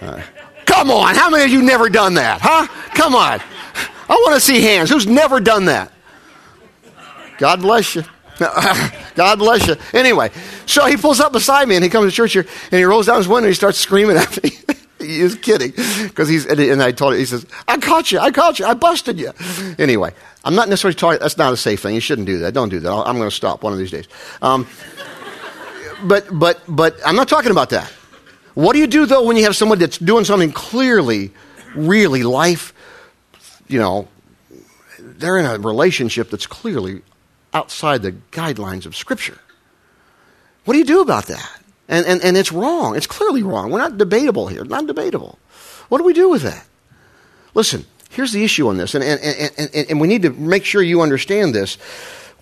Uh, 0.00 0.20
come 0.64 0.90
on, 0.90 1.14
how 1.14 1.30
many 1.30 1.44
of 1.44 1.50
you 1.50 1.62
never 1.62 1.88
done 1.88 2.14
that, 2.14 2.40
huh? 2.42 2.66
Come 2.94 3.14
on. 3.14 3.40
I 4.08 4.12
want 4.12 4.34
to 4.34 4.40
see 4.40 4.62
hands. 4.62 4.90
Who's 4.90 5.06
never 5.06 5.40
done 5.40 5.66
that? 5.66 5.90
God 7.38 7.60
bless 7.60 7.94
you. 7.94 8.04
God 8.38 9.38
bless 9.38 9.66
you. 9.66 9.76
Anyway, 9.92 10.30
so 10.66 10.86
he 10.86 10.96
pulls 10.96 11.20
up 11.20 11.32
beside 11.32 11.68
me 11.68 11.76
and 11.76 11.84
he 11.84 11.90
comes 11.90 12.10
to 12.10 12.16
church 12.16 12.32
here 12.32 12.46
and 12.70 12.78
he 12.78 12.84
rolls 12.84 13.06
down 13.06 13.16
his 13.18 13.28
window 13.28 13.46
and 13.46 13.48
he 13.48 13.54
starts 13.54 13.78
screaming 13.78 14.16
at 14.16 14.42
me. 14.42 14.50
he 14.98 15.20
is 15.20 15.34
kidding 15.36 15.70
because 15.70 16.28
he's 16.28 16.46
and 16.46 16.82
I 16.82 16.92
told 16.92 17.12
him 17.12 17.20
he 17.20 17.26
says 17.26 17.46
I 17.68 17.78
caught 17.78 18.10
you 18.10 18.18
I 18.18 18.30
caught 18.30 18.58
you 18.58 18.64
I 18.64 18.74
busted 18.74 19.18
you 19.18 19.32
anyway 19.78 20.14
I'm 20.44 20.54
not 20.54 20.68
necessarily 20.68 20.94
talking 20.94 21.20
that's 21.20 21.36
not 21.36 21.52
a 21.52 21.56
safe 21.56 21.80
thing 21.80 21.94
you 21.94 22.00
shouldn't 22.00 22.26
do 22.26 22.38
that 22.38 22.54
don't 22.54 22.70
do 22.70 22.80
that 22.80 22.90
i 22.90 23.10
am 23.10 23.16
going 23.16 23.28
to 23.28 23.34
stop 23.34 23.62
one 23.62 23.72
of 23.72 23.78
these 23.78 23.90
days 23.90 24.08
um, 24.40 24.66
but 26.04 26.26
but 26.32 26.60
but 26.68 26.96
I'm 27.04 27.16
not 27.16 27.28
talking 27.28 27.50
about 27.50 27.70
that 27.70 27.92
what 28.54 28.72
do 28.72 28.78
you 28.78 28.86
do 28.86 29.06
though 29.06 29.24
when 29.24 29.36
you 29.36 29.44
have 29.44 29.56
someone 29.56 29.78
that's 29.78 29.98
doing 29.98 30.24
something 30.24 30.52
clearly 30.52 31.30
really 31.74 32.22
life 32.22 32.72
you 33.68 33.78
know 33.78 34.08
they're 34.98 35.38
in 35.38 35.46
a 35.46 35.58
relationship 35.58 36.30
that's 36.30 36.46
clearly 36.46 37.02
outside 37.52 38.02
the 38.02 38.12
guidelines 38.30 38.86
of 38.86 38.96
Scripture 38.96 39.38
what 40.64 40.74
do 40.74 40.78
you 40.78 40.84
do 40.84 41.00
about 41.00 41.26
that 41.26 41.60
and, 41.88 42.06
and, 42.06 42.24
and 42.24 42.36
it's 42.36 42.52
wrong. 42.52 42.96
It's 42.96 43.06
clearly 43.06 43.42
wrong. 43.42 43.70
We're 43.70 43.78
not 43.78 43.98
debatable 43.98 44.48
here. 44.48 44.64
Not 44.64 44.86
debatable. 44.86 45.38
What 45.88 45.98
do 45.98 46.04
we 46.04 46.12
do 46.12 46.30
with 46.30 46.42
that? 46.42 46.66
Listen, 47.52 47.84
here's 48.10 48.32
the 48.32 48.42
issue 48.42 48.68
on 48.68 48.78
this, 48.78 48.94
and, 48.94 49.04
and, 49.04 49.50
and, 49.58 49.90
and 49.90 50.00
we 50.00 50.08
need 50.08 50.22
to 50.22 50.30
make 50.30 50.64
sure 50.64 50.82
you 50.82 51.02
understand 51.02 51.54
this. 51.54 51.78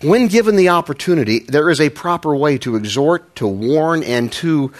When 0.03 0.27
given 0.27 0.57
the 0.57 0.69
opportunity, 0.69 1.39
there 1.39 1.69
is 1.69 1.79
a 1.79 1.89
proper 1.89 2.35
way 2.35 2.57
to 2.59 2.75
exhort, 2.75 3.35
to 3.37 3.47
warn, 3.47 4.03
and 4.03 4.31
to 4.33 4.73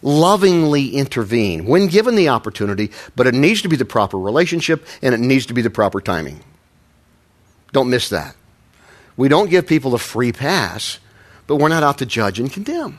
lovingly 0.00 0.90
intervene. 0.90 1.66
When 1.66 1.86
given 1.86 2.14
the 2.14 2.30
opportunity, 2.30 2.90
but 3.14 3.26
it 3.26 3.34
needs 3.34 3.60
to 3.62 3.68
be 3.68 3.76
the 3.76 3.84
proper 3.84 4.18
relationship 4.18 4.86
and 5.02 5.14
it 5.14 5.20
needs 5.20 5.46
to 5.46 5.54
be 5.54 5.60
the 5.60 5.70
proper 5.70 6.00
timing. 6.00 6.42
Don't 7.72 7.90
miss 7.90 8.08
that. 8.08 8.34
We 9.16 9.28
don't 9.28 9.50
give 9.50 9.66
people 9.66 9.94
a 9.94 9.98
free 9.98 10.32
pass, 10.32 10.98
but 11.46 11.56
we're 11.56 11.68
not 11.68 11.82
out 11.82 11.98
to 11.98 12.06
judge 12.06 12.40
and 12.40 12.50
condemn. 12.50 12.98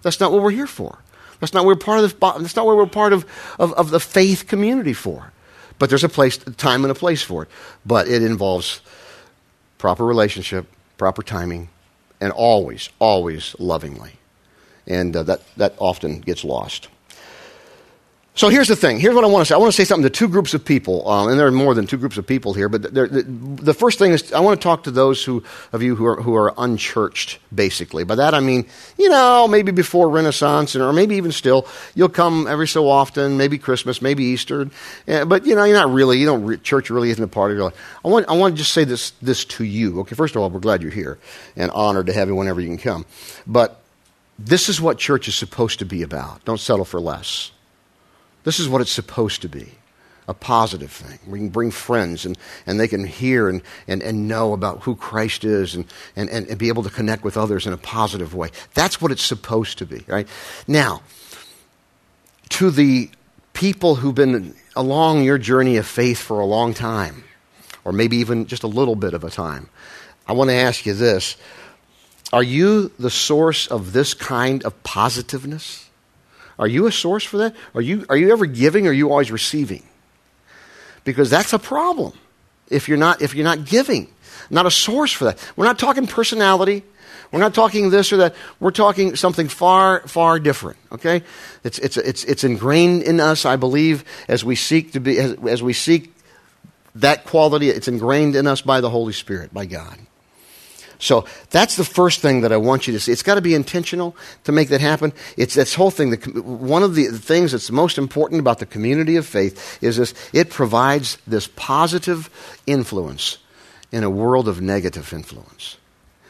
That's 0.00 0.20
not 0.20 0.32
what 0.32 0.42
we're 0.42 0.50
here 0.50 0.66
for. 0.66 0.98
That's 1.40 1.52
not 1.52 1.66
what 1.66 1.76
we're 1.76 1.84
part 1.84 2.02
of 2.02 2.18
the, 2.18 2.38
that's 2.40 2.56
not 2.56 2.64
what 2.64 2.76
we're 2.76 2.86
part 2.86 3.12
of, 3.12 3.26
of, 3.58 3.74
of 3.74 3.90
the 3.90 4.00
faith 4.00 4.46
community 4.46 4.94
for. 4.94 5.32
But 5.78 5.90
there's 5.90 6.04
a 6.04 6.08
place, 6.08 6.38
time 6.38 6.84
and 6.84 6.90
a 6.90 6.94
place 6.94 7.22
for 7.22 7.42
it. 7.42 7.50
But 7.84 8.08
it 8.08 8.22
involves 8.22 8.80
proper 9.76 10.04
relationship, 10.04 10.66
proper 10.96 11.22
timing, 11.22 11.68
and 12.20 12.32
always, 12.32 12.88
always 12.98 13.54
lovingly. 13.58 14.12
And 14.86 15.14
uh, 15.16 15.22
that, 15.24 15.42
that 15.56 15.74
often 15.78 16.20
gets 16.20 16.44
lost. 16.44 16.88
So 18.36 18.48
here's 18.48 18.66
the 18.66 18.74
thing. 18.74 18.98
Here's 18.98 19.14
what 19.14 19.22
I 19.22 19.28
want 19.28 19.42
to 19.42 19.48
say. 19.48 19.54
I 19.54 19.58
want 19.58 19.72
to 19.72 19.76
say 19.76 19.84
something 19.84 20.02
to 20.02 20.10
two 20.10 20.26
groups 20.26 20.54
of 20.54 20.64
people, 20.64 21.08
um, 21.08 21.28
and 21.28 21.38
there 21.38 21.46
are 21.46 21.52
more 21.52 21.72
than 21.72 21.86
two 21.86 21.96
groups 21.96 22.18
of 22.18 22.26
people 22.26 22.52
here. 22.52 22.68
But 22.68 22.82
the, 22.82 23.24
the, 23.26 23.72
first 23.72 23.96
thing 24.00 24.10
is, 24.10 24.32
I 24.32 24.40
want 24.40 24.60
to 24.60 24.64
talk 24.64 24.82
to 24.84 24.90
those 24.90 25.24
who, 25.24 25.44
of 25.72 25.84
you 25.84 25.94
who 25.94 26.04
are, 26.04 26.20
who 26.20 26.34
are 26.34 26.52
unchurched, 26.58 27.38
basically. 27.54 28.02
By 28.02 28.16
that 28.16 28.34
I 28.34 28.40
mean, 28.40 28.66
you 28.98 29.08
know, 29.08 29.46
maybe 29.46 29.70
before 29.70 30.10
Renaissance, 30.10 30.74
and, 30.74 30.82
or 30.82 30.92
maybe 30.92 31.14
even 31.14 31.30
still, 31.30 31.68
you'll 31.94 32.08
come 32.08 32.48
every 32.48 32.66
so 32.66 32.88
often, 32.88 33.36
maybe 33.36 33.56
Christmas, 33.56 34.02
maybe 34.02 34.24
Easter, 34.24 34.68
but 35.06 35.46
you 35.46 35.54
know, 35.54 35.62
you're 35.62 35.76
not 35.76 35.90
really. 35.90 36.18
You 36.18 36.26
don't. 36.26 36.60
Church 36.64 36.90
really 36.90 37.10
isn't 37.10 37.22
a 37.22 37.28
part 37.28 37.52
of 37.52 37.56
your 37.56 37.66
life. 37.66 37.98
I 38.04 38.08
want. 38.08 38.28
I 38.28 38.32
want 38.32 38.56
to 38.56 38.58
just 38.58 38.72
say 38.72 38.82
this 38.82 39.12
this 39.22 39.44
to 39.44 39.64
you. 39.64 40.00
Okay, 40.00 40.16
first 40.16 40.34
of 40.34 40.42
all, 40.42 40.50
we're 40.50 40.58
glad 40.58 40.82
you're 40.82 40.90
here 40.90 41.18
and 41.54 41.70
honored 41.70 42.06
to 42.06 42.12
have 42.12 42.26
you 42.26 42.34
whenever 42.34 42.60
you 42.60 42.66
can 42.66 42.78
come. 42.78 43.06
But 43.46 43.80
this 44.40 44.68
is 44.68 44.80
what 44.80 44.98
church 44.98 45.28
is 45.28 45.36
supposed 45.36 45.78
to 45.78 45.84
be 45.84 46.02
about. 46.02 46.44
Don't 46.44 46.58
settle 46.58 46.84
for 46.84 46.98
less. 46.98 47.52
This 48.44 48.60
is 48.60 48.68
what 48.68 48.80
it's 48.80 48.92
supposed 48.92 49.42
to 49.42 49.48
be 49.48 49.72
a 50.26 50.34
positive 50.34 50.90
thing. 50.90 51.18
We 51.26 51.38
can 51.38 51.48
bring 51.50 51.70
friends 51.70 52.24
and, 52.24 52.38
and 52.66 52.80
they 52.80 52.88
can 52.88 53.04
hear 53.04 53.48
and, 53.48 53.62
and, 53.86 54.02
and 54.02 54.26
know 54.26 54.52
about 54.52 54.82
who 54.82 54.96
Christ 54.96 55.44
is 55.44 55.74
and, 55.74 55.84
and, 56.16 56.30
and 56.30 56.58
be 56.58 56.68
able 56.68 56.82
to 56.82 56.90
connect 56.90 57.24
with 57.24 57.36
others 57.36 57.66
in 57.66 57.72
a 57.72 57.76
positive 57.76 58.34
way. 58.34 58.50
That's 58.72 59.00
what 59.00 59.12
it's 59.12 59.22
supposed 59.22 59.78
to 59.78 59.86
be, 59.86 60.02
right? 60.06 60.26
Now, 60.66 61.02
to 62.50 62.70
the 62.70 63.10
people 63.52 63.96
who've 63.96 64.14
been 64.14 64.54
along 64.74 65.24
your 65.24 65.38
journey 65.38 65.76
of 65.76 65.86
faith 65.86 66.18
for 66.18 66.40
a 66.40 66.46
long 66.46 66.72
time, 66.72 67.24
or 67.84 67.92
maybe 67.92 68.16
even 68.16 68.46
just 68.46 68.62
a 68.62 68.68
little 68.68 68.96
bit 68.96 69.12
of 69.12 69.24
a 69.24 69.30
time, 69.30 69.68
I 70.26 70.32
want 70.32 70.48
to 70.48 70.54
ask 70.54 70.86
you 70.86 70.94
this 70.94 71.36
Are 72.32 72.42
you 72.42 72.90
the 72.98 73.10
source 73.10 73.66
of 73.66 73.92
this 73.92 74.14
kind 74.14 74.64
of 74.64 74.82
positiveness? 74.84 75.83
Are 76.58 76.68
you 76.68 76.86
a 76.86 76.92
source 76.92 77.24
for 77.24 77.38
that? 77.38 77.54
Are 77.74 77.80
you, 77.80 78.06
are 78.08 78.16
you 78.16 78.32
ever 78.32 78.46
giving 78.46 78.86
or 78.86 78.90
are 78.90 78.92
you 78.92 79.10
always 79.10 79.30
receiving? 79.30 79.82
Because 81.04 81.30
that's 81.30 81.52
a 81.52 81.58
problem 81.58 82.12
if 82.68 82.88
you're 82.88 82.98
not, 82.98 83.22
if 83.22 83.34
you're 83.34 83.44
not 83.44 83.64
giving, 83.64 84.08
not 84.50 84.66
a 84.66 84.70
source 84.70 85.12
for 85.12 85.24
that. 85.24 85.52
We're 85.56 85.66
not 85.66 85.78
talking 85.78 86.06
personality. 86.06 86.82
We're 87.30 87.40
not 87.40 87.54
talking 87.54 87.90
this 87.90 88.12
or 88.12 88.18
that. 88.18 88.36
We're 88.60 88.70
talking 88.70 89.16
something 89.16 89.48
far, 89.48 90.06
far 90.06 90.38
different. 90.38 90.78
Okay, 90.92 91.24
it's 91.64 91.80
it's 91.80 91.96
it's 91.96 92.22
it's 92.24 92.44
ingrained 92.44 93.02
in 93.02 93.18
us, 93.18 93.44
I 93.44 93.56
believe, 93.56 94.04
as 94.28 94.44
we 94.44 94.54
seek 94.54 94.92
to 94.92 95.00
be 95.00 95.18
as, 95.18 95.36
as 95.48 95.62
we 95.62 95.72
seek 95.72 96.14
that 96.94 97.24
quality. 97.24 97.70
It's 97.70 97.88
ingrained 97.88 98.36
in 98.36 98.46
us 98.46 98.60
by 98.60 98.80
the 98.80 98.90
Holy 98.90 99.12
Spirit, 99.12 99.52
by 99.52 99.66
God. 99.66 99.98
So 101.04 101.26
that's 101.50 101.76
the 101.76 101.84
first 101.84 102.20
thing 102.20 102.40
that 102.40 102.52
I 102.52 102.56
want 102.56 102.86
you 102.86 102.94
to 102.94 103.00
see. 103.00 103.12
It's 103.12 103.22
got 103.22 103.34
to 103.34 103.42
be 103.42 103.54
intentional 103.54 104.16
to 104.44 104.52
make 104.52 104.70
that 104.70 104.80
happen. 104.80 105.12
It's 105.36 105.54
this 105.54 105.74
whole 105.74 105.90
thing. 105.90 106.10
The, 106.10 106.40
one 106.40 106.82
of 106.82 106.94
the 106.94 107.08
things 107.08 107.52
that's 107.52 107.70
most 107.70 107.98
important 107.98 108.40
about 108.40 108.58
the 108.58 108.64
community 108.64 109.16
of 109.16 109.26
faith 109.26 109.78
is 109.82 109.98
this 109.98 110.14
it 110.32 110.48
provides 110.48 111.18
this 111.26 111.46
positive 111.56 112.30
influence 112.66 113.36
in 113.92 114.02
a 114.02 114.08
world 114.08 114.48
of 114.48 114.62
negative 114.62 115.12
influence. 115.12 115.76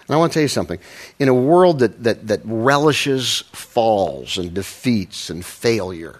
And 0.08 0.16
I 0.16 0.18
want 0.18 0.32
to 0.32 0.34
tell 0.34 0.42
you 0.42 0.48
something. 0.48 0.80
In 1.20 1.28
a 1.28 1.34
world 1.34 1.78
that, 1.78 2.02
that, 2.02 2.26
that 2.26 2.40
relishes 2.42 3.44
falls 3.52 4.36
and 4.38 4.52
defeats 4.52 5.30
and 5.30 5.44
failure 5.44 6.18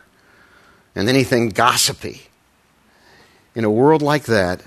and 0.95 1.09
anything 1.09 1.49
gossipy, 1.49 2.23
in 3.57 3.65
a 3.65 3.71
world 3.71 4.01
like 4.01 4.27
that, 4.27 4.63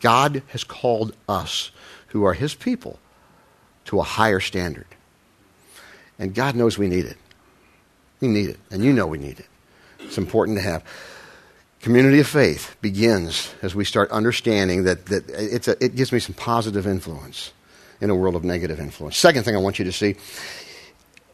God 0.00 0.44
has 0.48 0.62
called 0.62 1.12
us, 1.28 1.72
who 2.10 2.24
are 2.24 2.34
His 2.34 2.54
people, 2.54 2.98
to 3.86 3.98
a 3.98 4.02
higher 4.02 4.40
standard. 4.40 4.86
And 6.18 6.34
God 6.34 6.54
knows 6.54 6.78
we 6.78 6.88
need 6.88 7.06
it. 7.06 7.16
We 8.20 8.28
need 8.28 8.50
it. 8.50 8.58
And 8.70 8.84
you 8.84 8.92
know 8.92 9.06
we 9.06 9.18
need 9.18 9.40
it. 9.40 9.46
It's 10.00 10.18
important 10.18 10.58
to 10.58 10.62
have. 10.62 10.84
Community 11.80 12.20
of 12.20 12.26
faith 12.26 12.76
begins 12.82 13.54
as 13.62 13.74
we 13.74 13.86
start 13.86 14.10
understanding 14.10 14.84
that, 14.84 15.06
that 15.06 15.30
it's 15.30 15.66
a, 15.66 15.82
it 15.82 15.96
gives 15.96 16.12
me 16.12 16.18
some 16.18 16.34
positive 16.34 16.86
influence 16.86 17.52
in 18.02 18.10
a 18.10 18.14
world 18.14 18.36
of 18.36 18.44
negative 18.44 18.78
influence. 18.78 19.16
Second 19.16 19.44
thing 19.44 19.56
I 19.56 19.58
want 19.58 19.78
you 19.78 19.86
to 19.86 19.92
see, 19.92 20.16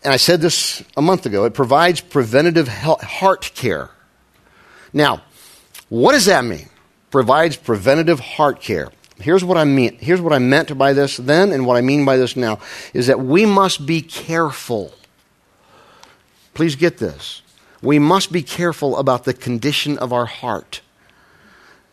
and 0.05 0.13
I 0.13 0.19
said 0.19 0.41
this 0.41 0.85
a 0.97 1.03
month 1.03 1.27
ago, 1.27 1.47
it 1.47 1.55
provides 1.55 2.01
preventative 2.01 2.69
heart 2.69 3.51
care. 3.57 3.91
Now, 4.93 5.23
what 5.89 6.13
does 6.13 6.27
that 6.27 6.45
mean? 6.45 6.69
Provides 7.11 7.57
preventative 7.57 8.21
heart 8.21 8.61
care. 8.61 8.91
Here's 9.19 9.45
what 9.45 9.57
I 9.57 9.65
mean. 9.65 9.97
Here's 9.99 10.21
what 10.21 10.33
I 10.33 10.39
meant 10.39 10.77
by 10.77 10.93
this 10.93 11.17
then, 11.17 11.53
and 11.53 11.67
what 11.67 11.77
I 11.77 11.81
mean 11.81 12.05
by 12.05 12.17
this 12.17 12.37
now 12.37 12.59
is 12.93 13.07
that 13.07 13.21
we 13.21 13.47
must 13.47 13.87
be 13.87 14.03
careful. 14.03 14.93
Please 16.55 16.77
get 16.77 16.99
this. 16.99 17.43
We 17.83 17.99
must 17.99 18.33
be 18.33 18.43
careful 18.43 18.97
about 18.97 19.25
the 19.25 19.35
condition 19.35 19.99
of 19.99 20.13
our 20.13 20.27
heart. 20.27 20.81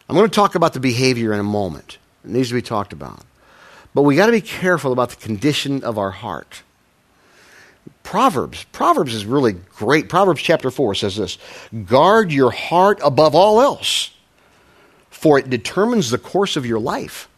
I'm 0.10 0.16
going 0.16 0.30
to 0.30 0.36
talk 0.36 0.56
about 0.56 0.74
the 0.74 0.80
behavior 0.80 1.34
in 1.34 1.40
a 1.40 1.44
moment. 1.44 1.98
It 2.24 2.32
needs 2.32 2.50
to 2.50 2.56
be 2.56 2.62
talked 2.62 2.94
about. 2.94 3.24
But 3.94 4.04
we 4.04 4.16
got 4.16 4.26
to 4.28 4.32
be 4.32 4.42
careful 4.42 4.92
about 4.92 5.10
the 5.10 5.16
condition 5.16 5.84
of 5.84 5.98
our 5.98 6.12
heart. 6.12 6.64
Proverbs. 8.04 8.66
Proverbs 8.72 9.14
is 9.14 9.26
really 9.26 9.54
great. 9.54 10.10
Proverbs 10.10 10.42
chapter 10.42 10.72
4 10.72 10.96
says 10.96 11.16
this 11.16 11.38
Guard 11.86 12.32
your 12.32 12.52
heart 12.52 13.00
above 13.04 13.36
all 13.36 13.62
else, 13.62 14.12
for 15.14 15.40
it 15.40 15.50
determines 15.50 16.10
the 16.10 16.18
course 16.18 16.58
of 16.58 16.66
your 16.66 16.80
life. 16.80 17.30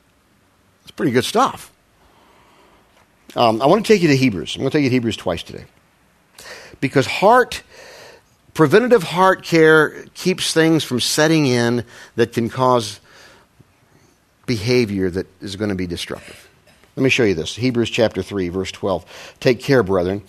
It's 0.83 0.91
pretty 0.91 1.11
good 1.11 1.25
stuff. 1.25 1.71
Um, 3.35 3.61
I 3.61 3.65
want 3.65 3.85
to 3.85 3.93
take 3.93 4.01
you 4.01 4.07
to 4.07 4.15
Hebrews. 4.15 4.55
I'm 4.55 4.61
going 4.61 4.71
to 4.71 4.77
take 4.77 4.83
you 4.83 4.89
to 4.89 4.95
Hebrews 4.95 5.17
twice 5.17 5.43
today. 5.43 5.65
Because 6.79 7.05
heart, 7.05 7.63
preventative 8.53 9.03
heart 9.03 9.43
care 9.43 10.05
keeps 10.13 10.53
things 10.53 10.83
from 10.83 10.99
setting 10.99 11.45
in 11.45 11.83
that 12.15 12.33
can 12.33 12.49
cause 12.49 13.01
behavior 14.45 15.09
that 15.09 15.27
is 15.41 15.55
going 15.57 15.69
to 15.69 15.75
be 15.75 15.85
destructive. 15.85 16.49
Let 16.95 17.03
me 17.03 17.09
show 17.09 17.23
you 17.23 17.35
this. 17.35 17.55
Hebrews 17.55 17.89
chapter 17.89 18.23
3, 18.23 18.49
verse 18.49 18.71
12. 18.71 19.35
Take 19.41 19.59
care, 19.59 19.83
brethren, 19.83 20.23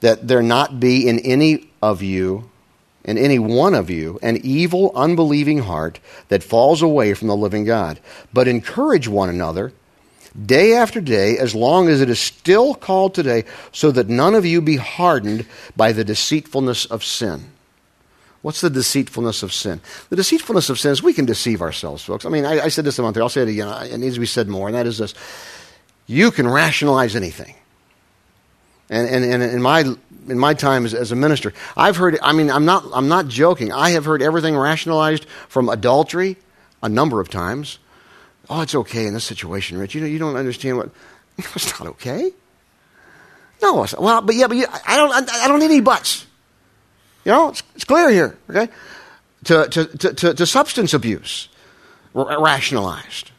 that 0.00 0.26
there 0.26 0.42
not 0.42 0.80
be 0.80 1.08
in 1.08 1.20
any 1.20 1.70
of 1.80 2.02
you, 2.02 2.50
in 3.04 3.16
any 3.18 3.38
one 3.38 3.74
of 3.74 3.90
you, 3.90 4.18
an 4.22 4.38
evil, 4.44 4.92
unbelieving 4.94 5.58
heart 5.58 6.00
that 6.28 6.42
falls 6.42 6.82
away 6.82 7.14
from 7.14 7.28
the 7.28 7.36
living 7.36 7.64
God. 7.64 8.00
But 8.32 8.48
encourage 8.48 9.08
one 9.08 9.28
another 9.28 9.72
day 10.46 10.74
after 10.74 11.00
day, 11.00 11.38
as 11.38 11.54
long 11.54 11.88
as 11.88 12.00
it 12.00 12.10
is 12.10 12.20
still 12.20 12.74
called 12.74 13.14
today, 13.14 13.44
so 13.72 13.90
that 13.90 14.08
none 14.08 14.34
of 14.34 14.44
you 14.44 14.60
be 14.60 14.76
hardened 14.76 15.46
by 15.76 15.92
the 15.92 16.04
deceitfulness 16.04 16.84
of 16.86 17.02
sin. 17.02 17.50
What's 18.42 18.60
the 18.60 18.70
deceitfulness 18.70 19.42
of 19.42 19.52
sin? 19.52 19.80
The 20.10 20.16
deceitfulness 20.16 20.70
of 20.70 20.78
sin 20.78 20.92
is 20.92 21.02
we 21.02 21.12
can 21.12 21.24
deceive 21.24 21.60
ourselves, 21.60 22.04
folks. 22.04 22.24
I 22.24 22.28
mean, 22.28 22.44
I, 22.44 22.60
I 22.60 22.68
said 22.68 22.84
this 22.84 22.98
a 22.98 23.02
month 23.02 23.16
ago. 23.16 23.24
I'll 23.24 23.30
say 23.30 23.42
it 23.42 23.48
again. 23.48 23.68
It 23.86 23.98
needs 23.98 24.14
to 24.14 24.20
be 24.20 24.26
said 24.26 24.48
more, 24.48 24.68
and 24.68 24.76
that 24.76 24.86
is 24.86 24.98
this 24.98 25.14
you 26.06 26.30
can 26.30 26.48
rationalize 26.48 27.16
anything. 27.16 27.54
And, 28.90 29.06
and, 29.08 29.24
and 29.24 29.42
in, 29.42 29.60
my, 29.60 29.80
in 30.28 30.38
my 30.38 30.54
time 30.54 30.84
as, 30.84 30.94
as 30.94 31.12
a 31.12 31.16
minister, 31.16 31.52
I've 31.76 31.96
heard, 31.96 32.18
I 32.22 32.32
mean, 32.32 32.50
I'm 32.50 32.64
not, 32.64 32.84
I'm 32.94 33.08
not 33.08 33.28
joking. 33.28 33.72
I 33.72 33.90
have 33.90 34.04
heard 34.04 34.22
everything 34.22 34.56
rationalized 34.56 35.26
from 35.48 35.68
adultery 35.68 36.36
a 36.82 36.88
number 36.88 37.20
of 37.20 37.28
times. 37.28 37.78
Oh, 38.48 38.62
it's 38.62 38.74
okay 38.74 39.06
in 39.06 39.14
this 39.14 39.24
situation, 39.24 39.76
Rich. 39.78 39.94
You, 39.94 40.00
know, 40.00 40.06
you 40.06 40.18
don't 40.18 40.36
understand 40.36 40.78
what. 40.78 40.90
It's 41.54 41.78
not 41.78 41.88
okay. 41.90 42.32
No, 43.62 43.84
it's, 43.84 43.96
well, 43.96 44.22
but 44.22 44.34
yeah, 44.34 44.46
but 44.46 44.56
you, 44.56 44.66
I 44.86 44.96
don't, 44.96 45.12
I, 45.12 45.44
I 45.44 45.48
don't 45.48 45.60
need 45.60 45.66
any 45.66 45.80
buts. 45.80 46.26
You 47.24 47.32
know, 47.32 47.48
it's, 47.48 47.62
it's 47.74 47.84
clear 47.84 48.10
here, 48.10 48.38
okay? 48.48 48.72
To, 49.44 49.68
to, 49.68 49.84
to, 50.14 50.34
to, 50.34 50.46
substance 50.46 50.94
abuse, 50.94 51.48
rationalized. 52.14 53.30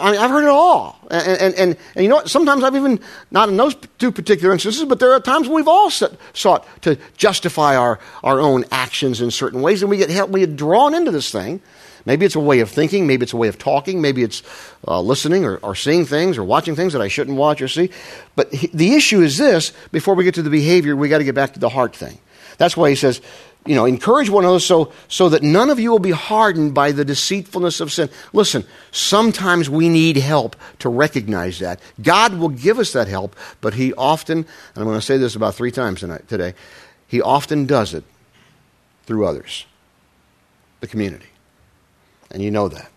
I 0.00 0.10
mean, 0.12 0.20
I've 0.20 0.30
heard 0.30 0.44
it 0.44 0.50
all. 0.50 0.98
And, 1.10 1.40
and, 1.40 1.54
and, 1.54 1.76
and, 1.94 2.02
you 2.02 2.08
know 2.08 2.16
what? 2.16 2.30
Sometimes 2.30 2.64
I've 2.64 2.74
even, 2.74 2.98
not 3.30 3.48
in 3.48 3.56
those 3.56 3.74
two 3.98 4.10
particular 4.10 4.52
instances, 4.52 4.84
but 4.84 4.98
there 4.98 5.12
are 5.12 5.20
times 5.20 5.48
when 5.48 5.56
we've 5.56 5.68
all 5.68 5.90
set, 5.90 6.12
sought 6.32 6.66
to 6.82 6.98
justify 7.16 7.76
our, 7.76 8.00
our 8.24 8.40
own 8.40 8.64
actions 8.70 9.20
in 9.20 9.30
certain 9.30 9.60
ways, 9.60 9.82
and 9.82 9.90
we 9.90 9.98
get, 9.98 10.08
help, 10.08 10.30
we 10.30 10.40
get 10.40 10.56
drawn 10.56 10.94
into 10.94 11.10
this 11.10 11.30
thing. 11.30 11.60
Maybe 12.04 12.26
it's 12.26 12.34
a 12.34 12.40
way 12.40 12.60
of 12.60 12.70
thinking, 12.70 13.06
maybe 13.06 13.22
it's 13.24 13.32
a 13.32 13.36
way 13.36 13.48
of 13.48 13.58
talking, 13.58 14.00
maybe 14.00 14.22
it's 14.22 14.42
uh, 14.88 15.00
listening 15.00 15.44
or, 15.44 15.58
or 15.58 15.74
seeing 15.74 16.04
things 16.04 16.38
or 16.38 16.42
watching 16.42 16.74
things 16.74 16.94
that 16.94 17.02
I 17.02 17.08
shouldn't 17.08 17.36
watch 17.36 17.62
or 17.62 17.68
see. 17.68 17.90
But 18.34 18.52
he, 18.52 18.68
the 18.68 18.94
issue 18.94 19.20
is 19.20 19.38
this 19.38 19.72
before 19.92 20.14
we 20.14 20.24
get 20.24 20.34
to 20.34 20.42
the 20.42 20.50
behavior, 20.50 20.96
we 20.96 21.08
got 21.08 21.18
to 21.18 21.24
get 21.24 21.34
back 21.34 21.52
to 21.52 21.60
the 21.60 21.68
heart 21.68 21.94
thing. 21.94 22.18
That's 22.58 22.76
why 22.76 22.90
he 22.90 22.96
says, 22.96 23.20
you 23.64 23.74
know, 23.74 23.84
encourage 23.84 24.28
one 24.28 24.44
another 24.44 24.60
so, 24.60 24.92
so 25.08 25.28
that 25.28 25.42
none 25.42 25.70
of 25.70 25.78
you 25.78 25.90
will 25.90 25.98
be 25.98 26.10
hardened 26.10 26.74
by 26.74 26.92
the 26.92 27.04
deceitfulness 27.04 27.80
of 27.80 27.92
sin. 27.92 28.08
Listen, 28.32 28.64
sometimes 28.90 29.70
we 29.70 29.88
need 29.88 30.16
help 30.16 30.56
to 30.80 30.88
recognize 30.88 31.60
that. 31.60 31.80
God 32.00 32.34
will 32.34 32.48
give 32.48 32.78
us 32.78 32.92
that 32.92 33.08
help, 33.08 33.36
but 33.60 33.74
He 33.74 33.92
often, 33.94 34.38
and 34.38 34.46
I'm 34.76 34.84
going 34.84 34.98
to 34.98 35.04
say 35.04 35.16
this 35.16 35.36
about 35.36 35.54
three 35.54 35.70
times 35.70 36.00
tonight, 36.00 36.28
today, 36.28 36.54
He 37.06 37.22
often 37.22 37.66
does 37.66 37.94
it 37.94 38.04
through 39.06 39.26
others, 39.26 39.66
the 40.80 40.86
community. 40.86 41.26
And 42.30 42.42
you 42.42 42.50
know 42.50 42.68
that. 42.68 42.91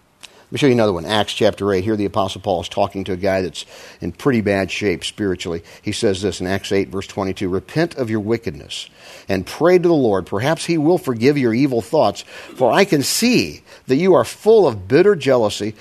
Let 0.45 0.51
me 0.51 0.57
show 0.59 0.67
you 0.67 0.73
another 0.73 0.93
one. 0.93 1.05
Acts 1.05 1.33
chapter 1.33 1.73
8. 1.73 1.83
Here 1.83 1.95
the 1.95 2.05
Apostle 2.05 2.39
Paul 2.39 2.61
is 2.61 2.69
talking 2.69 3.03
to 3.05 3.13
a 3.13 3.17
guy 3.17 3.41
that's 3.41 3.65
in 3.99 4.11
pretty 4.11 4.41
bad 4.41 4.69
shape 4.69 5.03
spiritually. 5.03 5.63
He 5.81 5.91
says 5.91 6.21
this 6.21 6.39
in 6.39 6.45
Acts 6.45 6.71
8, 6.71 6.89
verse 6.89 7.07
22 7.07 7.49
Repent 7.49 7.95
of 7.95 8.11
your 8.11 8.19
wickedness 8.19 8.87
and 9.27 9.47
pray 9.47 9.79
to 9.79 9.87
the 9.87 9.93
Lord. 9.93 10.27
Perhaps 10.27 10.65
he 10.65 10.77
will 10.77 10.99
forgive 10.99 11.35
your 11.35 11.55
evil 11.55 11.81
thoughts, 11.81 12.21
for 12.21 12.71
I 12.71 12.85
can 12.85 13.01
see 13.01 13.63
that 13.87 13.95
you 13.95 14.13
are 14.13 14.23
full 14.23 14.67
of 14.67 14.87
bitter 14.87 15.15
jealousy. 15.15 15.73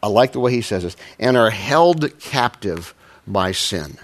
I 0.00 0.06
like 0.06 0.30
the 0.30 0.40
way 0.40 0.52
he 0.52 0.62
says 0.62 0.84
this, 0.84 0.96
and 1.18 1.36
are 1.36 1.50
held 1.50 2.20
captive 2.20 2.94
by 3.26 3.50
sin. 3.50 3.98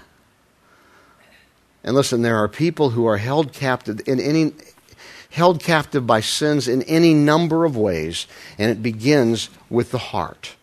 And 1.81 1.95
listen, 1.95 2.23
there 2.23 2.37
are 2.37 2.49
people 2.49 2.89
who 2.89 3.05
are 3.05 3.17
held 3.17 3.53
captive 3.53 4.01
in 4.05 4.19
any 4.19 4.51
held 5.29 5.61
captive 5.61 6.07
by 6.07 6.21
sins 6.21 6.67
in 6.67 6.81
any 6.83 7.13
number 7.13 7.65
of 7.65 7.77
ways, 7.77 8.27
and 8.57 8.71
it 8.71 8.81
begins 8.81 9.49
with 9.69 9.91
the 9.91 9.97
heart. 9.97 10.55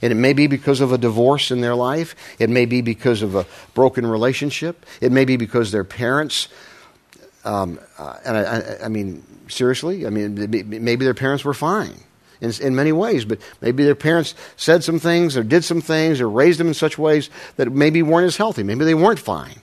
And 0.00 0.12
it 0.12 0.16
may 0.16 0.32
be 0.32 0.46
because 0.46 0.80
of 0.80 0.92
a 0.92 0.98
divorce 0.98 1.50
in 1.50 1.60
their 1.60 1.74
life. 1.74 2.14
It 2.38 2.50
may 2.50 2.66
be 2.66 2.82
because 2.82 3.22
of 3.22 3.34
a 3.34 3.46
broken 3.74 4.06
relationship. 4.06 4.86
It 5.00 5.10
may 5.10 5.24
be 5.24 5.36
because 5.36 5.72
their 5.72 5.84
parents, 5.84 6.48
um, 7.44 7.80
uh, 7.98 8.16
and 8.24 8.36
I, 8.36 8.42
I, 8.42 8.84
I, 8.84 8.88
mean, 8.88 9.24
seriously, 9.48 10.06
I 10.06 10.10
mean, 10.10 10.34
maybe 10.34 11.04
their 11.04 11.14
parents 11.14 11.44
were 11.44 11.54
fine 11.54 11.94
in, 12.40 12.52
in 12.60 12.76
many 12.76 12.92
ways, 12.92 13.24
but 13.24 13.40
maybe 13.60 13.84
their 13.84 13.96
parents 13.96 14.34
said 14.56 14.84
some 14.84 15.00
things 15.00 15.36
or 15.36 15.42
did 15.42 15.64
some 15.64 15.80
things 15.80 16.20
or 16.20 16.28
raised 16.28 16.60
them 16.60 16.68
in 16.68 16.74
such 16.74 16.96
ways 16.96 17.28
that 17.56 17.72
maybe 17.72 18.02
weren't 18.02 18.26
as 18.26 18.36
healthy. 18.36 18.62
Maybe 18.62 18.84
they 18.84 18.94
weren't 18.94 19.18
fine. 19.18 19.60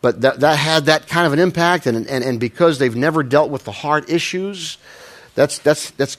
But 0.00 0.20
that, 0.20 0.40
that 0.40 0.56
had 0.56 0.86
that 0.86 1.08
kind 1.08 1.26
of 1.26 1.32
an 1.32 1.38
impact, 1.38 1.86
and, 1.86 2.06
and, 2.06 2.24
and 2.24 2.38
because 2.38 2.78
they've 2.78 2.94
never 2.94 3.22
dealt 3.22 3.50
with 3.50 3.64
the 3.64 3.72
heart 3.72 4.08
issues, 4.08 4.78
that's, 5.34 5.58
that's, 5.58 5.90
that's 5.92 6.16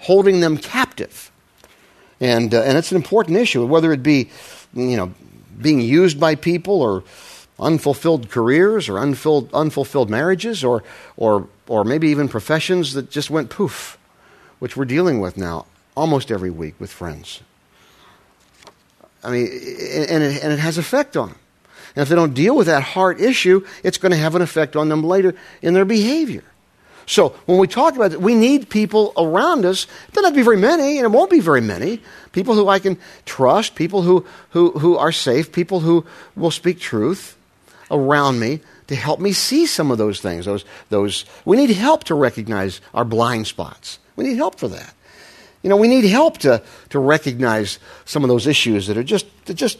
holding 0.00 0.40
them 0.40 0.56
captive. 0.56 1.30
And, 2.20 2.54
uh, 2.54 2.62
and 2.62 2.78
it's 2.78 2.90
an 2.90 2.96
important 2.96 3.36
issue, 3.36 3.64
whether 3.66 3.92
it 3.92 4.02
be 4.02 4.30
you 4.74 4.96
know, 4.96 5.12
being 5.60 5.80
used 5.80 6.18
by 6.18 6.34
people 6.34 6.80
or 6.80 7.04
unfulfilled 7.58 8.30
careers 8.30 8.88
or 8.88 8.98
unfulfilled, 8.98 9.52
unfulfilled 9.52 10.08
marriages 10.08 10.64
or, 10.64 10.82
or, 11.16 11.48
or 11.66 11.84
maybe 11.84 12.08
even 12.08 12.28
professions 12.28 12.94
that 12.94 13.10
just 13.10 13.30
went 13.30 13.50
poof, 13.50 13.98
which 14.58 14.76
we're 14.76 14.84
dealing 14.84 15.20
with 15.20 15.36
now 15.36 15.66
almost 15.96 16.30
every 16.30 16.50
week 16.50 16.74
with 16.78 16.90
friends. 16.90 17.40
I 19.22 19.30
mean, 19.30 19.46
and 19.46 20.22
it, 20.22 20.42
and 20.42 20.52
it 20.52 20.58
has 20.60 20.78
effect 20.78 21.16
on 21.16 21.30
them. 21.30 21.38
And 21.94 22.02
if 22.02 22.08
they 22.08 22.14
don't 22.14 22.34
deal 22.34 22.56
with 22.56 22.66
that 22.66 22.82
heart 22.82 23.20
issue, 23.20 23.66
it's 23.82 23.98
going 23.98 24.12
to 24.12 24.18
have 24.18 24.34
an 24.34 24.42
effect 24.42 24.76
on 24.76 24.88
them 24.88 25.02
later 25.02 25.34
in 25.62 25.74
their 25.74 25.84
behavior. 25.84 26.44
So 27.06 27.30
when 27.46 27.56
we 27.56 27.66
talk 27.66 27.96
about 27.96 28.12
it, 28.12 28.20
we 28.20 28.34
need 28.34 28.68
people 28.68 29.14
around 29.16 29.64
us. 29.64 29.84
It 30.08 30.12
doesn't 30.12 30.24
have 30.24 30.34
to 30.34 30.40
be 30.40 30.44
very 30.44 30.58
many, 30.58 30.98
and 30.98 31.06
it 31.06 31.10
won't 31.10 31.30
be 31.30 31.40
very 31.40 31.62
many. 31.62 32.02
People 32.32 32.54
who 32.54 32.68
I 32.68 32.78
can 32.78 32.98
trust, 33.24 33.74
people 33.74 34.02
who, 34.02 34.26
who, 34.50 34.72
who 34.72 34.96
are 34.98 35.10
safe, 35.10 35.50
people 35.50 35.80
who 35.80 36.04
will 36.36 36.50
speak 36.50 36.78
truth 36.78 37.38
around 37.90 38.38
me 38.38 38.60
to 38.88 38.94
help 38.94 39.20
me 39.20 39.32
see 39.32 39.64
some 39.64 39.90
of 39.90 39.96
those 39.96 40.20
things. 40.20 40.44
Those, 40.44 40.66
those, 40.90 41.24
we 41.46 41.56
need 41.56 41.70
help 41.70 42.04
to 42.04 42.14
recognize 42.14 42.82
our 42.92 43.06
blind 43.06 43.46
spots. 43.46 43.98
We 44.16 44.24
need 44.24 44.36
help 44.36 44.58
for 44.58 44.68
that. 44.68 44.92
You 45.62 45.70
know, 45.70 45.76
we 45.76 45.88
need 45.88 46.04
help 46.04 46.38
to, 46.38 46.62
to 46.90 46.98
recognize 46.98 47.78
some 48.04 48.22
of 48.22 48.28
those 48.28 48.46
issues 48.46 48.86
that 48.86 48.98
are 48.98 49.02
just, 49.02 49.26
just 49.46 49.78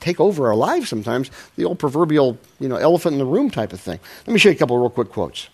take 0.00 0.20
over 0.20 0.48
our 0.48 0.56
lives 0.56 0.88
sometimes. 0.88 1.30
The 1.56 1.64
old 1.64 1.78
proverbial, 1.78 2.38
you 2.58 2.68
know, 2.68 2.76
elephant 2.76 3.12
in 3.12 3.18
the 3.18 3.24
room 3.24 3.50
type 3.50 3.72
of 3.72 3.80
thing. 3.80 4.00
Let 4.26 4.32
me 4.32 4.38
show 4.38 4.48
you 4.48 4.56
a 4.56 4.58
couple 4.58 4.76
of 4.76 4.82
real 4.82 4.90
quick 4.90 5.10
quotes. 5.10 5.48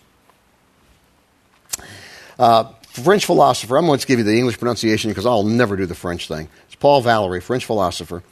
Uh, 2.39 2.71
French 2.89 3.25
philosopher, 3.25 3.77
I'm 3.77 3.85
going 3.85 3.99
to 3.99 4.07
give 4.07 4.19
you 4.19 4.25
the 4.25 4.37
English 4.37 4.57
pronunciation 4.57 5.11
because 5.11 5.25
I'll 5.25 5.43
never 5.43 5.75
do 5.75 5.85
the 5.85 5.95
French 5.95 6.27
thing. 6.27 6.49
It's 6.65 6.75
Paul 6.75 7.03
Valéry, 7.03 7.41
French 7.43 7.65
philosopher. 7.65 8.23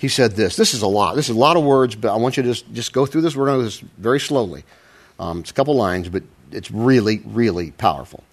He 0.00 0.08
said 0.08 0.32
this. 0.32 0.56
This 0.56 0.72
is 0.72 0.82
a 0.82 0.86
lot. 0.86 1.14
This 1.14 1.28
is 1.28 1.36
a 1.36 1.38
lot 1.38 1.56
of 1.56 1.62
words, 1.62 1.94
but 1.94 2.12
I 2.12 2.16
want 2.16 2.36
you 2.36 2.42
to 2.42 2.48
just, 2.48 2.72
just 2.72 2.92
go 2.92 3.06
through 3.06 3.20
this. 3.20 3.36
We're 3.36 3.46
going 3.46 3.58
to 3.58 3.62
do 3.64 3.66
this 3.66 3.80
very 3.98 4.18
slowly. 4.18 4.64
Um, 5.18 5.40
it's 5.40 5.50
a 5.50 5.54
couple 5.54 5.76
lines, 5.76 6.08
but 6.08 6.22
it's 6.50 6.70
really, 6.70 7.20
really 7.26 7.70
powerful. 7.72 8.24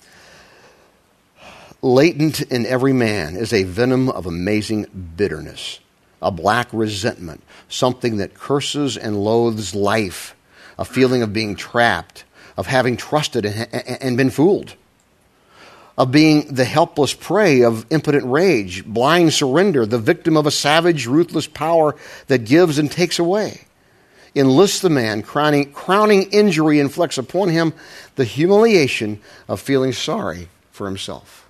Latent 1.81 2.41
in 2.41 2.65
every 2.65 2.93
man 2.93 3.35
is 3.35 3.53
a 3.53 3.63
venom 3.63 4.09
of 4.09 4.25
amazing 4.25 4.85
bitterness, 5.15 5.79
a 6.21 6.32
black 6.32 6.67
resentment, 6.71 7.43
something 7.69 8.17
that 8.17 8.34
curses 8.34 8.97
and 8.97 9.23
loathes 9.23 9.75
life, 9.75 10.36
a 10.77 10.86
feeling 10.86 11.21
of 11.21 11.34
being 11.34 11.56
trapped, 11.56 12.23
of 12.56 12.67
having 12.67 12.97
trusted 12.97 13.45
and, 13.45 14.17
been 14.17 14.30
fooled 14.30 14.75
of 15.97 16.12
being 16.12 16.53
the 16.53 16.65
helpless 16.65 17.13
prey 17.13 17.63
of 17.63 17.86
impotent 17.89 18.25
rage, 18.25 18.86
blind 18.86 19.34
surrender, 19.34 19.86
the 19.86 19.97
victim 19.97 20.38
of 20.38 20.45
a 20.45 20.51
savage, 20.51 21.08
ruthless 21.08 21.47
power 21.47 21.95
that 22.27 22.45
gives 22.45 22.77
and 22.77 22.91
takes 22.91 23.17
away. 23.17 23.62
Enlists 24.36 24.82
the 24.82 24.89
man, 24.89 25.23
crowning, 25.23 25.71
crowning 25.73 26.23
injury 26.32 26.80
inflicts 26.80 27.17
upon 27.17 27.49
him 27.49 27.73
the 28.15 28.25
humiliation 28.25 29.19
of 29.47 29.60
feeling 29.60 29.91
sorry 29.91 30.49
for 30.71 30.86
himself. 30.86 31.46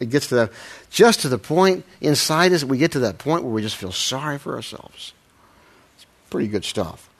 It 0.00 0.10
gets 0.10 0.28
to 0.28 0.34
that, 0.36 0.52
just 0.90 1.20
to 1.20 1.28
the 1.28 1.38
point 1.38 1.84
inside 2.00 2.52
us, 2.52 2.64
we 2.64 2.78
get 2.78 2.92
to 2.92 3.00
that 3.00 3.18
point 3.18 3.44
where 3.44 3.52
we 3.52 3.62
just 3.62 3.76
feel 3.76 3.92
sorry 3.92 4.38
for 4.38 4.54
ourselves. 4.54 5.12
It's 5.96 6.06
pretty 6.30 6.48
good 6.48 6.64
stuff 6.64 7.10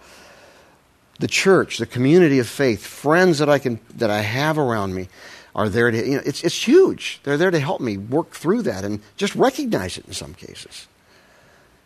the 1.20 1.28
church, 1.28 1.76
the 1.78 1.86
community 1.86 2.38
of 2.38 2.48
faith, 2.48 2.84
friends 2.84 3.38
that 3.38 3.48
I 3.48 3.58
can 3.58 3.78
that 3.96 4.10
I 4.10 4.22
have 4.22 4.58
around 4.58 4.94
me, 4.94 5.08
are 5.54 5.68
there 5.68 5.90
to, 5.90 5.96
you 5.96 6.16
know, 6.16 6.22
it's, 6.24 6.42
it's 6.42 6.66
huge. 6.66 7.20
They're 7.22 7.36
there 7.36 7.50
to 7.50 7.60
help 7.60 7.80
me 7.80 7.98
work 7.98 8.30
through 8.30 8.62
that 8.62 8.84
and 8.84 9.00
just 9.16 9.34
recognize 9.34 9.98
it 9.98 10.06
in 10.06 10.14
some 10.14 10.34
cases. 10.34 10.88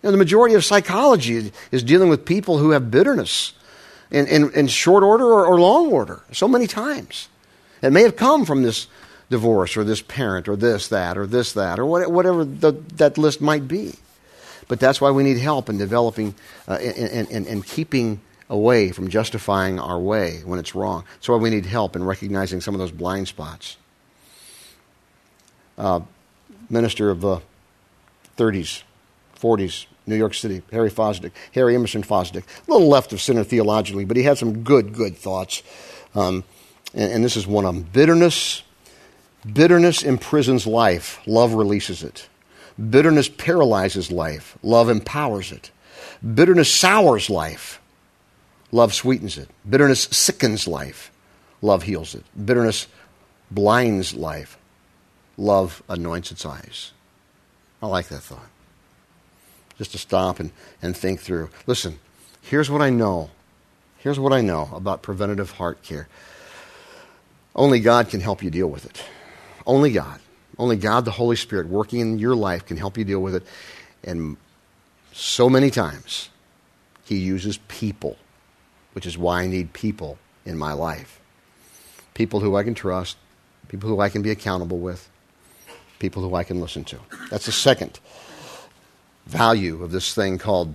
You 0.02 0.09
know, 0.09 0.12
the 0.12 0.18
majority 0.18 0.54
of 0.54 0.64
psychology 0.64 1.52
is 1.72 1.83
dealing 1.83 2.09
with 2.09 2.24
people 2.24 2.59
who 2.59 2.70
have 2.70 2.90
bitterness 2.90 3.54
in, 4.11 4.26
in, 4.28 4.52
in 4.52 4.66
short 4.68 5.02
order 5.02 5.24
or, 5.24 5.46
or 5.46 5.59
long 5.59 5.90
order 5.90 6.22
so 6.30 6.46
many 6.46 6.66
times. 6.66 7.28
It 7.83 7.90
may 7.90 8.02
have 8.02 8.16
come 8.16 8.44
from 8.44 8.62
this 8.62 8.87
divorce 9.30 9.76
or 9.76 9.84
this 9.84 10.02
parent 10.02 10.48
or 10.48 10.56
this, 10.56 10.88
that, 10.88 11.16
or 11.16 11.26
this, 11.26 11.52
that, 11.52 11.78
or 11.78 11.87
whatever 11.87 12.44
the, 12.44 12.72
that 12.94 13.18
list 13.18 13.40
might 13.40 13.66
be. 13.66 13.94
But 14.68 14.80
that's 14.80 15.00
why 15.00 15.10
we 15.10 15.22
need 15.22 15.38
help 15.38 15.68
in 15.68 15.78
developing 15.78 16.34
uh, 16.66 16.74
and, 16.74 17.30
and, 17.30 17.46
and 17.46 17.66
keeping 17.66 18.20
away 18.48 18.92
from 18.92 19.08
justifying 19.08 19.78
our 19.78 19.98
way 19.98 20.42
when 20.44 20.58
it's 20.58 20.74
wrong. 20.74 21.04
That's 21.14 21.28
why 21.28 21.37
we 21.37 21.50
need 21.50 21.66
help 21.66 21.96
in 21.96 22.04
recognizing 22.04 22.60
some 22.60 22.74
of 22.74 22.78
those 22.78 22.90
blind 22.90 23.28
spots. 23.28 23.76
Uh, 25.76 26.00
minister 26.70 27.10
of 27.10 27.20
the 27.20 27.40
30s, 28.37 28.82
40s, 29.38 29.87
New 30.06 30.16
York 30.16 30.34
City, 30.34 30.62
Harry 30.70 30.90
Fosdick, 30.90 31.32
Harry 31.54 31.74
Emerson 31.74 32.02
Fosdick, 32.02 32.44
a 32.66 32.72
little 32.72 32.88
left 32.88 33.12
of 33.12 33.20
center 33.20 33.44
theologically, 33.44 34.04
but 34.04 34.16
he 34.16 34.22
had 34.22 34.38
some 34.38 34.62
good, 34.62 34.92
good 34.92 35.16
thoughts. 35.16 35.62
Um, 36.14 36.44
and, 36.92 37.12
and 37.12 37.24
this 37.24 37.37
is 37.37 37.46
one 37.46 37.64
of 37.64 37.74
them 37.74 37.84
bitterness. 37.92 38.62
Bitterness 39.50 40.02
imprisons 40.02 40.66
life, 40.66 41.20
love 41.26 41.54
releases 41.54 42.02
it. 42.02 42.28
Bitterness 42.90 43.28
paralyzes 43.28 44.11
life, 44.11 44.59
love 44.62 44.88
empowers 44.88 45.52
it. 45.52 45.70
Bitterness 46.22 46.70
sours 46.70 47.28
life, 47.28 47.80
Love 48.74 48.92
sweetens 48.92 49.38
it. 49.38 49.48
Bitterness 49.70 50.02
sickens 50.11 50.66
life. 50.66 51.12
Love 51.62 51.85
heals 51.85 52.16
it. 52.16 52.24
Bitterness 52.44 52.88
blinds 53.48 54.14
life. 54.14 54.59
Love 55.37 55.80
anoints 55.88 56.33
its 56.33 56.44
eyes. 56.44 56.90
I 57.80 57.87
like 57.87 58.09
that 58.09 58.22
thought. 58.22 58.48
Just 59.78 59.92
to 59.92 59.98
stop 59.98 60.40
and, 60.40 60.50
and 60.83 60.96
think 60.96 61.20
through. 61.20 61.50
Listen, 61.68 62.00
here's 62.42 62.68
what 62.68 62.83
I 62.83 62.90
know. 62.90 63.30
Here's 63.98 64.18
what 64.18 64.33
I 64.33 64.40
know 64.40 64.68
about 64.72 65.02
preventative 65.02 65.52
heart 65.52 65.85
care. 65.85 66.09
Only 67.54 67.78
God 67.78 68.09
can 68.09 68.20
help 68.20 68.42
you 68.42 68.50
deal 68.50 68.66
with 68.66 68.87
it. 68.87 69.04
Only 69.66 69.92
God. 69.92 70.20
Only 70.59 70.77
God, 70.77 71.05
the 71.05 71.11
Holy 71.11 71.37
Spirit, 71.37 71.68
working 71.68 72.00
in 72.00 72.18
your 72.18 72.37
life, 72.37 72.66
can 72.66 72.77
help 72.77 72.96
you 72.96 73.05
deal 73.05 73.20
with 73.20 73.35
it. 73.35 73.42
And 74.05 74.37
so 75.12 75.48
many 75.48 75.70
times, 75.70 76.29
He 77.05 77.16
uses 77.16 77.59
people 77.68 78.16
which 78.94 79.07
is 79.07 79.18
why 79.18 79.42
I 79.42 79.46
need 79.46 79.72
people 79.72 80.18
in 80.46 80.57
my 80.57 80.72
life. 80.72 81.20
People 82.14 82.40
who 82.40 82.57
I 82.57 82.62
can 82.62 82.74
trust, 82.74 83.16
people 83.68 83.88
who 83.90 84.00
I 84.00 84.09
can 84.09 84.22
be 84.22 84.31
accountable 84.31 84.79
with, 84.79 85.11
people 85.98 86.22
who 86.22 86.35
I 86.35 86.44
can 86.44 86.61
listen 86.61 86.85
to. 86.85 86.98
That's 87.29 87.46
the 87.46 87.53
second 87.53 88.00
value 89.27 89.83
of 89.83 89.90
this 89.90 90.14
thing 90.14 90.38
called 90.38 90.74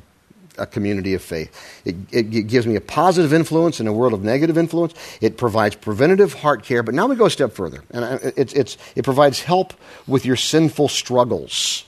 a 0.59 0.65
community 0.65 1.13
of 1.13 1.21
faith. 1.21 1.81
It, 1.85 1.95
it, 2.11 2.33
it, 2.33 2.47
gives 2.47 2.67
me 2.67 2.75
a 2.75 2.81
positive 2.81 3.33
influence 3.33 3.79
in 3.79 3.87
a 3.87 3.93
world 3.93 4.13
of 4.13 4.23
negative 4.23 4.57
influence. 4.57 4.93
It 5.21 5.37
provides 5.37 5.75
preventative 5.75 6.33
heart 6.33 6.63
care. 6.63 6.83
But 6.83 6.93
now 6.93 7.07
we 7.07 7.15
go 7.15 7.25
a 7.25 7.29
step 7.29 7.53
further. 7.53 7.83
And 7.91 8.19
it's, 8.35 8.77
it 8.95 9.03
provides 9.03 9.41
help 9.41 9.73
with 10.07 10.25
your 10.25 10.35
sinful 10.35 10.89
struggles. 10.89 11.85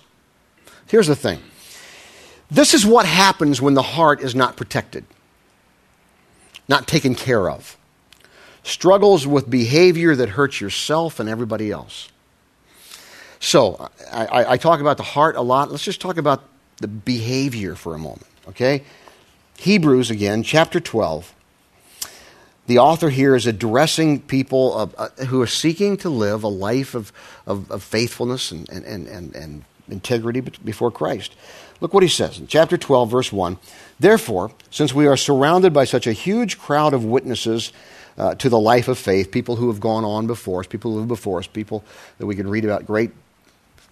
Here's 0.88 1.08
the 1.08 1.16
thing 1.16 1.40
this 2.50 2.74
is 2.74 2.86
what 2.86 3.06
happens 3.06 3.62
when 3.62 3.76
the 3.76 3.82
heart 3.82 4.22
is 4.22 4.36
not 4.36 4.58
protected 4.58 5.06
not 6.72 6.88
taken 6.88 7.14
care 7.14 7.50
of, 7.50 7.78
struggles 8.64 9.28
with 9.28 9.50
behavior 9.50 10.16
that 10.16 10.30
hurts 10.30 10.62
yourself 10.62 11.20
and 11.20 11.28
everybody 11.28 11.70
else. 11.70 12.10
So, 13.40 13.90
I, 14.12 14.54
I, 14.54 14.58
talk 14.58 14.80
about 14.80 14.98
the 14.98 15.04
heart 15.04 15.36
a 15.36 15.42
lot. 15.42 15.72
Let's 15.72 15.84
just 15.84 16.00
talk 16.00 16.18
about 16.18 16.44
the 16.78 16.88
behavior 16.88 17.76
for 17.76 17.96
a 17.96 17.98
moment, 17.98 18.28
okay? 18.48 18.84
Hebrews, 19.58 20.10
again, 20.10 20.44
chapter 20.44 20.80
12. 20.80 21.34
The 22.68 22.78
author 22.78 23.10
here 23.10 23.36
is 23.36 23.48
addressing 23.48 24.22
people 24.22 24.78
of, 24.78 24.96
uh, 24.98 25.10
who 25.26 25.42
are 25.42 25.48
seeking 25.48 25.98
to 25.98 26.10
live 26.10 26.44
a 26.44 26.48
life 26.48 26.96
of, 26.96 27.12
of, 27.46 27.70
of 27.70 27.84
faithfulness 27.84 28.52
and, 28.52 28.70
and, 28.70 29.08
and, 29.08 29.36
and 29.36 29.64
integrity 29.90 30.42
before 30.42 30.92
Christ. 30.92 31.36
Look 31.82 31.94
what 31.94 32.04
he 32.04 32.10
says 32.10 32.40
in 32.40 32.48
chapter 32.48 32.78
12, 32.78 33.10
verse 33.10 33.32
1. 33.32 33.58
Therefore, 34.00 34.52
since 34.70 34.94
we 34.94 35.08
are 35.08 35.18
surrounded 35.18 35.74
by 35.74 35.86
such 35.86 36.08
a 36.08 36.14
huge 36.14 36.58
crowd 36.58 36.94
of 36.94 37.04
witnesses 37.04 37.74
uh, 38.18 38.36
to 38.36 38.50
the 38.50 38.60
life 38.60 38.88
of 38.88 38.98
faith, 38.98 39.32
people 39.32 39.56
who 39.56 39.68
have 39.68 39.80
gone 39.80 40.06
on 40.06 40.28
before 40.28 40.62
us, 40.62 40.68
people 40.68 40.92
who 40.92 41.00
live 41.00 41.08
before 41.08 41.40
us, 41.40 41.48
people 41.48 41.84
that 42.20 42.26
we 42.26 42.36
can 42.36 42.48
read 42.48 42.66
about, 42.66 42.86
great 42.86 43.12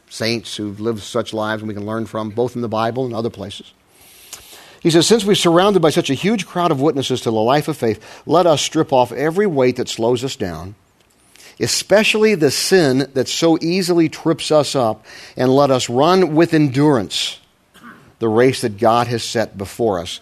saints 0.09 0.55
who've 0.55 0.79
lived 0.79 1.01
such 1.01 1.33
lives 1.33 1.61
and 1.61 1.67
we 1.67 1.73
can 1.73 1.85
learn 1.85 2.05
from, 2.05 2.29
both 2.29 2.55
in 2.55 2.61
the 2.61 2.69
Bible 2.69 3.05
and 3.05 3.13
other 3.13 3.29
places. 3.29 3.73
He 4.81 4.89
says, 4.89 5.07
Since 5.07 5.25
we're 5.25 5.35
surrounded 5.35 5.81
by 5.81 5.89
such 5.89 6.09
a 6.09 6.15
huge 6.15 6.45
crowd 6.45 6.71
of 6.71 6.81
witnesses 6.81 7.21
to 7.21 7.31
the 7.31 7.41
life 7.41 7.67
of 7.67 7.77
faith, 7.77 8.21
let 8.25 8.45
us 8.45 8.61
strip 8.61 8.93
off 8.93 9.11
every 9.11 9.47
weight 9.47 9.75
that 9.75 9.89
slows 9.89 10.23
us 10.23 10.35
down, 10.35 10.75
especially 11.59 12.35
the 12.35 12.51
sin 12.51 13.09
that 13.13 13.27
so 13.27 13.57
easily 13.61 14.09
trips 14.09 14.51
us 14.51 14.75
up, 14.75 15.05
and 15.35 15.53
let 15.53 15.71
us 15.71 15.89
run 15.89 16.35
with 16.35 16.53
endurance 16.53 17.39
the 18.19 18.29
race 18.29 18.61
that 18.61 18.77
God 18.77 19.07
has 19.07 19.23
set 19.23 19.57
before 19.57 19.99
us. 19.99 20.19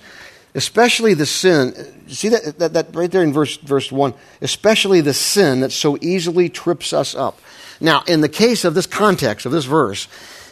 Especially 0.56 1.14
the 1.14 1.26
sin, 1.26 1.74
see 2.08 2.30
that, 2.30 2.58
that, 2.58 2.74
that 2.74 2.96
right 2.96 3.12
there 3.12 3.24
in 3.24 3.34
verse, 3.34 3.58
verse 3.58 3.92
1, 3.92 4.14
especially 4.42 5.02
the 5.02 5.14
sin 5.14 5.60
that 5.60 5.72
so 5.72 5.98
easily 6.02 6.50
trips 6.50 6.94
us 6.94 7.14
up. 7.14 7.40
Now, 7.80 8.04
in 8.08 8.22
the 8.22 8.30
case 8.30 8.66
of 8.66 8.74
this 8.74 8.88
context, 8.88 9.46
of 9.46 9.52
this 9.52 9.66
verse, 9.66 10.08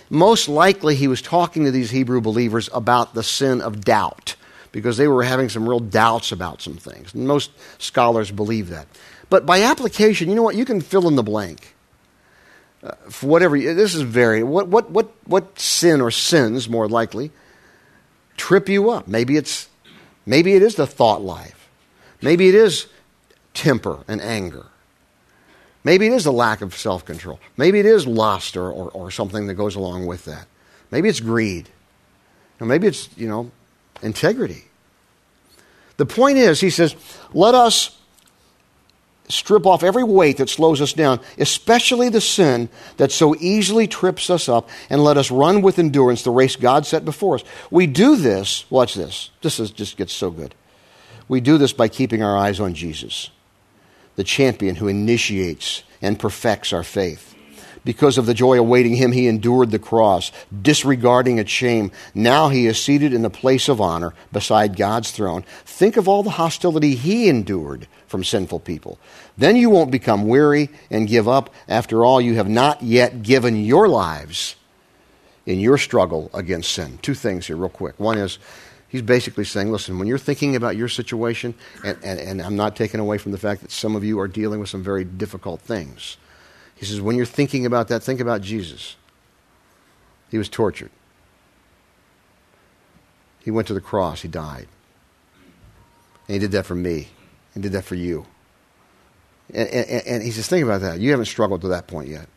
most 0.09 0.47
likely 0.47 0.95
he 0.95 1.07
was 1.07 1.21
talking 1.21 1.65
to 1.65 1.71
these 1.71 1.91
Hebrew 1.91 2.21
believers 2.21 2.69
about 2.73 3.13
the 3.13 3.23
sin 3.23 3.61
of 3.61 3.83
doubt 3.83 4.35
because 4.71 4.97
they 4.97 5.07
were 5.07 5.23
having 5.23 5.49
some 5.49 5.67
real 5.67 5.79
doubts 5.79 6.31
about 6.31 6.61
some 6.61 6.75
things. 6.75 7.15
most 7.15 7.51
scholars 7.81 8.31
believe 8.31 8.69
that. 8.69 8.87
But 9.29 9.45
by 9.45 9.61
application, 9.61 10.29
you 10.29 10.35
know 10.35 10.43
what? 10.43 10.55
You 10.55 10.65
can 10.65 10.81
fill 10.81 11.07
in 11.07 11.15
the 11.15 11.23
blank 11.23 11.75
uh, 12.85 12.93
for 13.09 13.25
whatever 13.27 13.57
this 13.57 13.95
is 13.95 14.01
very 14.01 14.43
what 14.43 14.67
what 14.67 14.91
what 14.91 15.11
what 15.25 15.59
sin 15.59 16.01
or 16.01 16.11
sins 16.11 16.69
more 16.69 16.87
likely 16.87 17.31
trip 18.37 18.69
you 18.69 18.91
up 18.91 19.07
maybe 19.07 19.37
it's 19.37 19.69
maybe 20.27 20.53
it 20.53 20.61
is 20.61 20.75
the 20.75 20.85
thought 20.85 21.19
life 21.19 21.67
maybe 22.21 22.47
it 22.47 22.53
is 22.53 22.85
temper 23.55 24.03
and 24.07 24.21
anger 24.21 24.67
maybe 25.85 26.07
it 26.07 26.11
is 26.11 26.25
a 26.25 26.31
lack 26.31 26.59
of 26.61 26.75
self-control. 26.75 27.39
Maybe 27.55 27.79
it 27.79 27.85
is 27.85 28.05
lust 28.05 28.57
or, 28.57 28.69
or, 28.69 28.89
or 28.91 29.11
something 29.11 29.47
that 29.47 29.53
goes 29.53 29.75
along 29.75 30.05
with 30.05 30.25
that. 30.25 30.47
Maybe 30.91 31.07
it's 31.07 31.21
greed. 31.21 31.69
Or 32.59 32.67
maybe 32.67 32.87
it's 32.87 33.09
you 33.15 33.29
know 33.29 33.51
integrity. 34.01 34.65
The 35.95 36.05
point 36.05 36.37
is 36.37 36.59
he 36.59 36.69
says 36.69 36.95
let 37.33 37.55
us 37.55 37.97
strip 39.27 39.65
off 39.65 39.83
every 39.83 40.03
weight 40.03 40.37
that 40.37 40.49
slows 40.49 40.81
us 40.81 40.93
down, 40.93 41.19
especially 41.37 42.09
the 42.09 42.21
sin 42.21 42.69
that 42.97 43.11
so 43.11 43.35
easily 43.39 43.87
trips 43.87 44.29
us 44.29 44.47
up, 44.47 44.69
and 44.89 45.03
let 45.03 45.17
us 45.17 45.31
run 45.31 45.61
with 45.61 45.79
endurance 45.79 46.23
the 46.23 46.31
race 46.31 46.55
God 46.55 46.85
set 46.85 47.05
before 47.05 47.35
us. 47.35 47.43
We 47.71 47.87
do 47.87 48.15
this, 48.15 48.69
watch 48.69 48.93
this, 48.93 49.31
this 49.41 49.59
is, 49.59 49.71
just 49.71 49.97
gets 49.97 50.13
so 50.13 50.29
good. 50.29 50.53
We 51.27 51.41
do 51.41 51.57
this 51.57 51.73
by 51.73 51.87
keeping 51.87 52.21
our 52.21 52.37
eyes 52.37 52.59
on 52.59 52.75
Jesus, 52.75 53.31
the 54.15 54.23
champion 54.23 54.75
who 54.75 54.87
initiates 54.87 55.83
and 56.01 56.19
perfects 56.19 56.73
our 56.73 56.83
faith. 56.83 57.35
Because 57.83 58.17
of 58.17 58.25
the 58.25 58.33
joy 58.33 58.57
awaiting 58.57 58.95
him, 58.95 59.11
he 59.11 59.27
endured 59.27 59.69
the 59.69 59.77
cross, 59.77 60.31
disregarding 60.59 61.37
its 61.37 61.51
shame. 61.51 61.91
Now 62.15 62.49
he 62.49 62.65
is 62.65 62.81
seated 62.81 63.13
in 63.13 63.21
the 63.21 63.29
place 63.29 63.69
of 63.69 63.79
honor 63.79 64.15
beside 64.31 64.75
God's 64.75 65.11
throne. 65.11 65.43
Think 65.65 65.95
of 65.95 66.07
all 66.07 66.23
the 66.23 66.31
hostility 66.31 66.95
he 66.95 67.29
endured 67.29 67.87
from 68.07 68.23
sinful 68.23 68.61
people. 68.61 68.97
Then 69.37 69.55
you 69.55 69.69
won't 69.69 69.91
become 69.91 70.27
weary 70.27 70.69
and 70.89 71.07
give 71.07 71.27
up. 71.27 71.53
After 71.67 72.03
all, 72.03 72.19
you 72.19 72.35
have 72.35 72.49
not 72.49 72.81
yet 72.81 73.21
given 73.21 73.63
your 73.63 73.87
lives 73.87 74.55
in 75.45 75.59
your 75.59 75.77
struggle 75.77 76.31
against 76.33 76.71
sin. 76.71 76.97
Two 77.03 77.13
things 77.13 77.45
here, 77.45 77.55
real 77.55 77.69
quick. 77.69 77.99
One 77.99 78.17
is, 78.17 78.39
he's 78.95 79.01
basically 79.01 79.43
saying, 79.43 79.71
listen, 79.71 79.99
when 79.99 80.07
you're 80.07 80.17
thinking 80.17 80.55
about 80.55 80.77
your 80.77 80.87
situation, 80.87 81.53
and, 81.83 81.97
and, 82.01 82.17
and 82.17 82.41
I'm 82.41 82.55
not 82.55 82.77
taking 82.77 83.01
away 83.01 83.17
from 83.17 83.33
the 83.33 83.37
fact 83.37 83.61
that 83.61 83.71
some 83.71 83.93
of 83.93 84.05
you 84.05 84.19
are 84.21 84.27
dealing 84.27 84.61
with 84.61 84.69
some 84.69 84.81
very 84.81 85.03
difficult 85.03 85.59
things. 85.59 86.15
He 86.75 86.85
says, 86.85 87.01
when 87.01 87.17
you're 87.17 87.25
thinking 87.25 87.65
about 87.65 87.89
that, 87.89 88.03
think 88.03 88.21
about 88.21 88.41
Jesus. 88.41 88.95
He 90.31 90.37
was 90.37 90.47
tortured. 90.47 90.91
He 93.43 93.51
went 93.51 93.67
to 93.67 93.73
the 93.73 93.81
cross. 93.81 94.21
He 94.21 94.29
died. 94.29 94.67
And 96.27 96.35
he 96.35 96.39
did 96.39 96.51
that 96.51 96.65
for 96.65 96.75
me. 96.75 97.09
He 97.53 97.59
did 97.59 97.73
that 97.73 97.83
for 97.83 97.95
you. 97.95 98.25
And, 99.53 99.67
and, 99.67 100.07
and 100.07 100.23
he 100.23 100.31
says, 100.31 100.47
think 100.47 100.63
about 100.63 100.81
that. 100.81 100.99
You 100.99 101.11
haven't 101.11 101.25
struggled 101.25 101.61
to 101.61 101.67
that 101.67 101.87
point 101.87 102.07
yet. 102.07 102.27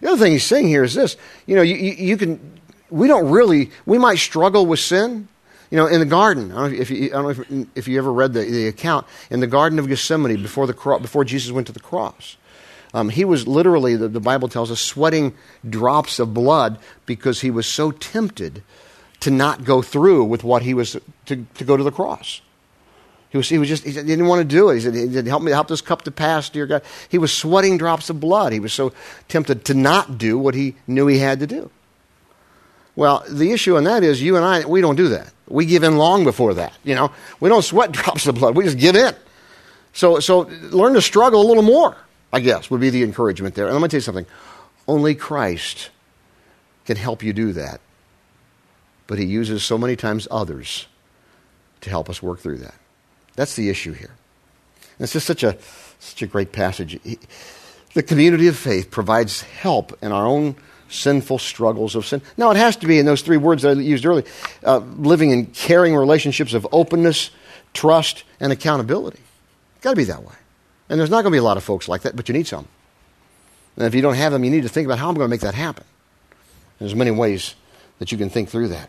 The 0.00 0.08
other 0.08 0.18
thing 0.18 0.32
he's 0.32 0.44
saying 0.44 0.68
here 0.68 0.84
is 0.84 0.94
this. 0.94 1.16
You 1.46 1.56
know, 1.56 1.62
you, 1.62 1.74
you, 1.74 1.92
you 1.92 2.16
can, 2.16 2.60
we 2.90 3.08
don't 3.08 3.28
really, 3.28 3.72
we 3.86 3.98
might 3.98 4.18
struggle 4.18 4.66
with 4.66 4.78
sin. 4.78 5.26
You 5.70 5.78
know, 5.78 5.86
in 5.86 6.00
the 6.00 6.06
garden, 6.06 6.52
I 6.52 6.54
don't 6.54 6.72
know 6.72 6.78
if 6.78 6.90
you, 6.90 7.10
know 7.10 7.28
if, 7.30 7.50
if 7.74 7.88
you 7.88 7.98
ever 7.98 8.12
read 8.12 8.32
the, 8.32 8.42
the 8.44 8.68
account, 8.68 9.06
in 9.30 9.40
the 9.40 9.46
Garden 9.46 9.78
of 9.78 9.88
Gethsemane 9.88 10.40
before, 10.42 10.66
the 10.66 10.74
cro- 10.74 11.00
before 11.00 11.24
Jesus 11.24 11.50
went 11.50 11.66
to 11.66 11.72
the 11.72 11.80
cross. 11.80 12.36
Um, 12.94 13.08
he 13.08 13.24
was 13.24 13.48
literally, 13.48 13.96
the, 13.96 14.08
the 14.08 14.20
Bible 14.20 14.48
tells 14.48 14.70
us, 14.70 14.80
sweating 14.80 15.34
drops 15.68 16.18
of 16.18 16.32
blood 16.32 16.78
because 17.04 17.40
he 17.40 17.50
was 17.50 17.66
so 17.66 17.90
tempted 17.90 18.62
to 19.20 19.30
not 19.30 19.64
go 19.64 19.82
through 19.82 20.24
with 20.24 20.44
what 20.44 20.62
he 20.62 20.72
was 20.72 20.96
to, 21.26 21.46
to 21.54 21.64
go 21.64 21.76
to 21.76 21.82
the 21.82 21.90
cross. 21.90 22.40
He 23.30 23.38
was, 23.38 23.48
he 23.48 23.58
was 23.58 23.68
just, 23.68 23.84
he 23.84 23.92
didn't 23.92 24.26
want 24.26 24.40
to 24.40 24.44
do 24.44 24.70
it. 24.70 24.76
He 24.76 24.80
said, 24.80 25.26
help 25.26 25.42
me, 25.42 25.50
help 25.50 25.68
this 25.68 25.80
cup 25.80 26.02
to 26.02 26.10
pass, 26.10 26.48
dear 26.48 26.66
God. 26.66 26.82
He 27.08 27.18
was 27.18 27.32
sweating 27.32 27.76
drops 27.76 28.08
of 28.08 28.20
blood. 28.20 28.52
He 28.52 28.60
was 28.60 28.72
so 28.72 28.92
tempted 29.28 29.64
to 29.66 29.74
not 29.74 30.16
do 30.16 30.38
what 30.38 30.54
he 30.54 30.76
knew 30.86 31.06
he 31.06 31.18
had 31.18 31.40
to 31.40 31.46
do. 31.46 31.70
Well, 32.96 33.24
the 33.28 33.52
issue 33.52 33.76
on 33.76 33.84
that 33.84 34.02
is 34.02 34.22
you 34.22 34.36
and 34.36 34.44
I, 34.44 34.64
we 34.64 34.80
don't 34.80 34.96
do 34.96 35.08
that. 35.08 35.30
We 35.46 35.66
give 35.66 35.84
in 35.84 35.98
long 35.98 36.24
before 36.24 36.54
that. 36.54 36.72
You 36.82 36.94
know, 36.94 37.12
we 37.38 37.48
don't 37.48 37.62
sweat 37.62 37.92
drops 37.92 38.26
of 38.26 38.34
blood. 38.34 38.56
We 38.56 38.64
just 38.64 38.78
give 38.78 38.96
in. 38.96 39.14
So, 39.92 40.18
so 40.18 40.40
learn 40.70 40.94
to 40.94 41.02
struggle 41.02 41.42
a 41.42 41.46
little 41.46 41.62
more, 41.62 41.96
I 42.32 42.40
guess, 42.40 42.70
would 42.70 42.80
be 42.80 42.90
the 42.90 43.02
encouragement 43.02 43.54
there. 43.54 43.66
And 43.66 43.74
let 43.74 43.82
me 43.82 43.88
tell 43.88 43.98
you 43.98 44.02
something. 44.02 44.26
Only 44.88 45.14
Christ 45.14 45.90
can 46.86 46.96
help 46.96 47.22
you 47.22 47.32
do 47.32 47.52
that. 47.52 47.80
But 49.06 49.18
he 49.18 49.24
uses 49.24 49.62
so 49.62 49.78
many 49.78 49.94
times 49.94 50.26
others 50.30 50.86
to 51.82 51.90
help 51.90 52.10
us 52.10 52.22
work 52.22 52.40
through 52.40 52.58
that. 52.58 52.74
That's 53.36 53.54
the 53.54 53.68
issue 53.68 53.92
here. 53.92 54.10
And 54.98 55.04
it's 55.04 55.12
just 55.12 55.26
such 55.26 55.44
a, 55.44 55.56
such 55.98 56.22
a 56.22 56.26
great 56.26 56.52
passage. 56.52 56.98
The 57.94 58.02
community 58.02 58.48
of 58.48 58.56
faith 58.56 58.90
provides 58.90 59.42
help 59.42 59.96
in 60.02 60.12
our 60.12 60.26
own 60.26 60.56
sinful 60.88 61.38
struggles 61.38 61.94
of 61.94 62.06
sin. 62.06 62.22
Now, 62.36 62.50
it 62.50 62.56
has 62.56 62.76
to 62.76 62.86
be 62.86 62.98
in 62.98 63.06
those 63.06 63.22
three 63.22 63.36
words 63.36 63.62
that 63.62 63.76
I 63.76 63.80
used 63.80 64.04
earlier 64.06 64.24
uh, 64.64 64.78
living 64.78 65.30
in 65.30 65.46
caring 65.46 65.94
relationships 65.94 66.54
of 66.54 66.66
openness, 66.72 67.30
trust, 67.72 68.24
and 68.40 68.52
accountability. 68.52 69.20
It's 69.76 69.82
got 69.82 69.90
to 69.90 69.96
be 69.96 70.04
that 70.04 70.22
way. 70.22 70.34
And 70.88 71.00
there's 71.00 71.10
not 71.10 71.22
going 71.22 71.32
to 71.32 71.36
be 71.36 71.38
a 71.38 71.42
lot 71.42 71.56
of 71.56 71.64
folks 71.64 71.88
like 71.88 72.02
that, 72.02 72.14
but 72.16 72.28
you 72.28 72.32
need 72.32 72.46
some. 72.46 72.68
And 73.76 73.86
if 73.86 73.94
you 73.94 74.02
don't 74.02 74.14
have 74.14 74.32
them, 74.32 74.44
you 74.44 74.50
need 74.50 74.62
to 74.62 74.68
think 74.68 74.86
about 74.86 74.98
how 74.98 75.08
I'm 75.08 75.14
going 75.14 75.26
to 75.26 75.30
make 75.30 75.40
that 75.40 75.54
happen. 75.54 75.84
There's 76.78 76.94
many 76.94 77.10
ways 77.10 77.54
that 77.98 78.12
you 78.12 78.18
can 78.18 78.30
think 78.30 78.48
through 78.48 78.68
that. 78.68 78.88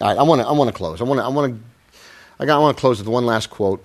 All 0.00 0.08
right, 0.08 0.18
I 0.18 0.22
want 0.22 0.40
to 0.40 0.46
I 0.46 0.52
want 0.52 0.68
to 0.68 0.74
close. 0.74 1.00
I 1.00 1.04
want 1.04 1.18
to 1.18 1.24
I 1.24 1.28
want 1.28 1.54
to 1.54 1.60
I, 2.40 2.46
got, 2.46 2.58
I 2.58 2.60
want 2.60 2.76
to 2.76 2.80
close 2.80 2.98
with 2.98 3.08
one 3.08 3.26
last 3.26 3.50
quote. 3.50 3.84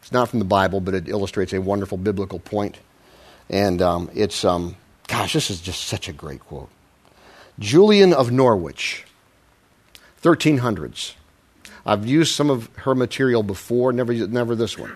It's 0.00 0.12
not 0.12 0.28
from 0.28 0.38
the 0.38 0.44
Bible, 0.44 0.80
but 0.80 0.94
it 0.94 1.08
illustrates 1.08 1.52
a 1.52 1.60
wonderful 1.60 1.98
biblical 1.98 2.38
point. 2.38 2.78
And 3.50 3.82
um, 3.82 4.10
it's, 4.14 4.44
um, 4.44 4.76
gosh, 5.08 5.32
this 5.32 5.50
is 5.50 5.60
just 5.60 5.86
such 5.86 6.08
a 6.08 6.12
great 6.12 6.40
quote. 6.40 6.68
Julian 7.58 8.12
of 8.12 8.30
Norwich, 8.30 9.04
1300s. 10.22 11.14
I've 11.84 12.06
used 12.06 12.34
some 12.34 12.50
of 12.50 12.68
her 12.76 12.94
material 12.94 13.42
before, 13.42 13.92
never, 13.92 14.12
never 14.12 14.54
this 14.54 14.78
one. 14.78 14.92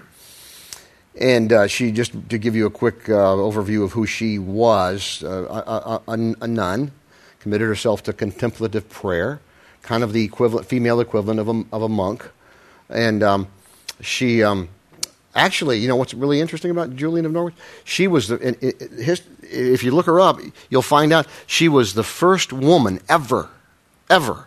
And 1.18 1.53
uh, 1.53 1.66
she, 1.66 1.90
just 1.90 2.12
to 2.31 2.38
give 2.38 2.55
you 2.55 2.66
a 2.66 2.70
quick 2.70 3.09
uh, 3.09 3.35
overview 3.35 3.83
of 3.83 3.92
who 3.92 4.07
she 4.07 4.38
was, 4.38 5.22
uh, 5.25 6.01
a, 6.07 6.12
a, 6.12 6.37
a, 6.40 6.46
nun, 6.46 6.92
committed 7.40 7.66
herself 7.66 8.03
to 8.05 8.12
contemplative 8.12 8.88
prayer, 8.88 9.40
kind 9.83 10.03
of 10.03 10.12
the 10.12 10.25
equivalent, 10.25 10.66
female 10.66 11.01
equivalent 11.01 11.40
of 11.40 11.48
a, 11.48 11.64
of 11.72 11.83
a 11.83 11.88
monk. 11.88 12.31
And 12.88 13.22
um, 13.22 13.48
she 14.01 14.42
um, 14.42 14.68
actually, 15.35 15.79
you 15.79 15.88
know 15.88 15.96
what's 15.96 16.14
really 16.14 16.40
interesting 16.40 16.70
about 16.70 16.96
Julian 16.96 17.27
of 17.27 17.33
Norwich? 17.33 17.55
She 17.85 18.09
was, 18.09 18.29
the, 18.29 18.38
his, 18.98 19.22
if 19.53 19.83
you 19.83 19.93
look 19.93 20.07
her 20.07 20.21
up, 20.21 20.41
you'll 20.71 20.83
find 20.83 21.12
out 21.12 21.27
she 21.47 21.69
was 21.69 21.95
the 21.95 22.03
first 22.03 22.53
woman 22.53 23.01
ever, 23.09 23.49
ever 24.09 24.47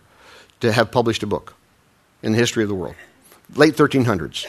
to 0.62 0.72
have 0.72 0.92
published 0.92 1.24
a 1.24 1.28
book 1.28 1.54
in 2.22 2.32
the 2.32 2.38
history 2.38 2.64
of 2.64 2.70
the 2.70 2.76
world. 2.76 2.96
Late 3.56 3.76
1300s. 3.76 4.46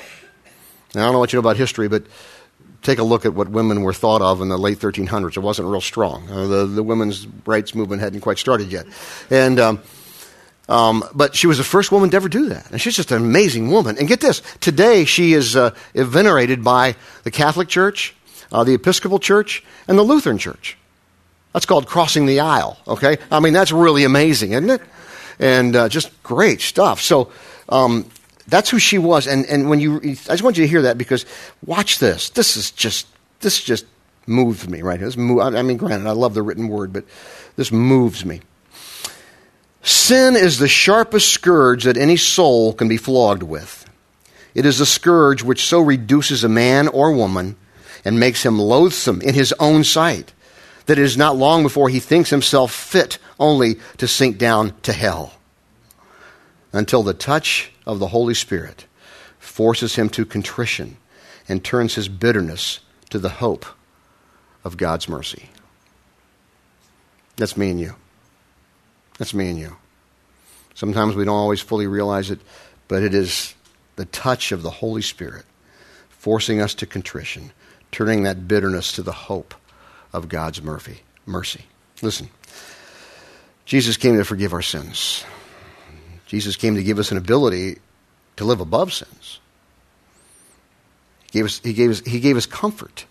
Now, 0.95 1.03
I 1.03 1.05
don't 1.05 1.13
know 1.13 1.19
what 1.19 1.33
you 1.33 1.37
know 1.37 1.41
about 1.41 1.57
history, 1.57 1.89
but 1.89 2.05
take 2.83 2.99
a 2.99 3.03
look 3.03 3.27
at 3.27 3.35
what 3.35 3.49
women 3.49 3.83
were 3.83 3.93
thought 3.93 4.23
of 4.23 4.41
in 4.41 4.49
the 4.49 4.57
late 4.57 4.79
1300s. 4.79 5.37
It 5.37 5.41
wasn't 5.41 5.69
real 5.69 5.81
strong. 5.81 6.29
Uh, 6.31 6.47
the, 6.47 6.67
the 6.67 6.83
women's 6.83 7.27
rights 7.45 7.75
movement 7.75 8.01
hadn't 8.01 8.21
quite 8.21 8.39
started 8.39 8.73
yet. 8.73 8.87
And 9.31 9.61
um, 9.61 9.83
um, 10.69 11.05
but 11.15 11.35
she 11.35 11.47
was 11.47 11.59
the 11.59 11.65
first 11.65 11.93
woman 11.93 12.11
to 12.11 12.17
ever 12.17 12.29
do 12.29 12.49
that. 12.49 12.71
And 12.71 12.81
she's 12.81 12.97
just 12.97 13.13
an 13.13 13.19
amazing 13.19 13.71
woman. 13.71 13.99
And 13.99 14.09
get 14.09 14.21
this 14.21 14.43
today, 14.61 15.05
she 15.05 15.33
is 15.33 15.55
uh, 15.55 15.71
venerated 15.95 16.65
by 16.65 16.97
the 17.23 17.31
Catholic 17.31 17.69
Church, 17.69 18.15
uh, 18.53 18.65
the 18.65 18.75
Episcopal 18.75 19.19
Church, 19.19 19.65
and 19.89 19.99
the 19.99 20.03
Lutheran 20.03 20.39
Church. 20.39 20.77
That's 21.53 21.67
called 21.67 21.87
crossing 21.87 22.27
the 22.27 22.41
aisle, 22.41 22.79
okay? 22.87 23.19
I 23.31 23.41
mean, 23.41 23.53
that's 23.53 23.73
really 23.73 24.05
amazing, 24.05 24.53
isn't 24.53 24.71
it? 24.71 24.83
And 25.39 25.75
uh, 25.75 25.89
just 25.89 26.23
great 26.23 26.61
stuff. 26.61 27.01
So, 27.01 27.31
um, 27.69 28.11
that's 28.49 28.71
who 28.71 28.79
she 28.79 28.99
was. 28.99 29.27
And, 29.27 29.47
and 29.47 29.69
when 29.69 29.81
you, 29.81 29.97
I 29.97 30.13
just 30.13 30.43
want 30.43 30.57
you 30.57 30.65
to 30.65 30.69
hear 30.69 30.83
that 30.83 30.99
because 30.99 31.27
watch 31.65 31.99
this. 31.99 32.31
This 32.31 32.57
is 32.57 32.71
just, 32.71 33.07
this 33.41 33.63
just 33.63 33.87
moved 34.27 34.69
me, 34.71 34.83
right? 34.83 35.01
This 35.01 35.17
move, 35.17 35.41
I 35.41 35.63
mean, 35.63 35.77
granted, 35.77 36.09
I 36.09 36.13
love 36.13 36.35
the 36.35 36.43
written 36.43 36.69
word, 36.69 36.93
but 36.93 37.05
this 37.57 37.73
moves 37.73 38.25
me. 38.25 38.41
Sin 39.83 40.37
is 40.37 40.59
the 40.59 40.69
sharpest 40.69 41.33
scourge 41.33 41.85
that 41.85 41.97
any 41.97 42.17
soul 42.17 42.73
can 42.73 42.89
be 42.89 42.97
flogged 42.97 43.43
with. 43.43 43.89
It 44.55 44.67
is 44.67 44.81
a 44.81 44.87
scourge 44.87 45.43
which 45.43 45.67
so 45.67 45.81
reduces 45.81 46.43
a 46.43 46.49
man 46.49 46.89
or 46.89 47.13
woman 47.13 47.57
and 48.07 48.21
makes 48.21 48.47
him 48.47 48.57
loathsome 48.57 49.21
in 49.21 49.35
his 49.35 49.53
own 49.59 49.83
sight 49.83 50.33
that 50.87 50.97
it 50.97 51.03
is 51.03 51.17
not 51.17 51.37
long 51.37 51.65
before 51.65 51.89
he 51.89 51.99
thinks 51.99 52.31
himself 52.31 52.73
fit 52.73 53.19
only 53.41 53.81
to 53.97 54.07
sink 54.07 54.39
down 54.39 54.73
to 54.83 54.93
hell. 54.93 55.35
Until 56.73 57.03
the 57.03 57.13
touch 57.13 57.73
of 57.85 57.99
the 57.99 58.07
Holy 58.07 58.33
Spirit 58.33 58.87
forces 59.41 59.97
him 59.97 60.09
to 60.11 60.25
contrition 60.25 60.99
and 61.49 61.65
turns 61.65 61.97
his 61.97 62.09
bitterness 62.09 62.79
to 63.11 63.19
the 63.19 63.29
hope 63.29 63.67
of 64.63 64.77
God's 64.77 65.09
mercy. 65.09 65.51
That's 67.35 67.57
me 67.57 67.71
and 67.71 67.81
you. 67.81 67.97
That's 69.19 69.35
me 69.35 69.51
and 69.51 69.59
you. 69.59 69.77
Sometimes 70.75 71.17
we 71.17 71.25
don't 71.25 71.35
always 71.35 71.61
fully 71.61 71.89
realize 71.89 72.31
it, 72.31 72.39
but 72.87 73.03
it 73.03 73.15
is 73.15 73.57
the 73.97 74.05
touch 74.05 74.53
of 74.53 74.63
the 74.63 74.71
Holy 74.71 75.03
Spirit 75.03 75.45
forcing 76.27 76.61
us 76.61 76.75
to 76.75 76.87
contrition, 76.87 77.53
turning 77.93 78.25
that 78.25 78.49
bitterness 78.49 78.93
to 78.93 79.03
the 79.03 79.13
hope 79.13 79.55
of 80.13 80.29
God's 80.29 80.63
mercy. 80.63 81.01
Mercy. 81.25 81.65
Listen, 82.03 82.29
Jesus 83.65 83.97
came 83.97 84.17
to 84.17 84.25
forgive 84.25 84.53
our 84.53 84.63
sins. 84.63 85.25
Jesus 86.27 86.57
came 86.57 86.75
to 86.75 86.83
give 86.83 86.99
us 86.99 87.11
an 87.11 87.19
ability 87.19 87.79
to 88.37 88.45
live 88.45 88.61
above 88.61 88.93
sins. 88.93 89.41
He 91.25 91.39
gave 91.39 91.45
us, 91.45 91.61
he 91.61 91.73
gave 91.73 91.91
us, 91.91 92.01
he 92.01 92.21
gave 92.21 92.37
us 92.37 92.47
comfort 92.47 93.07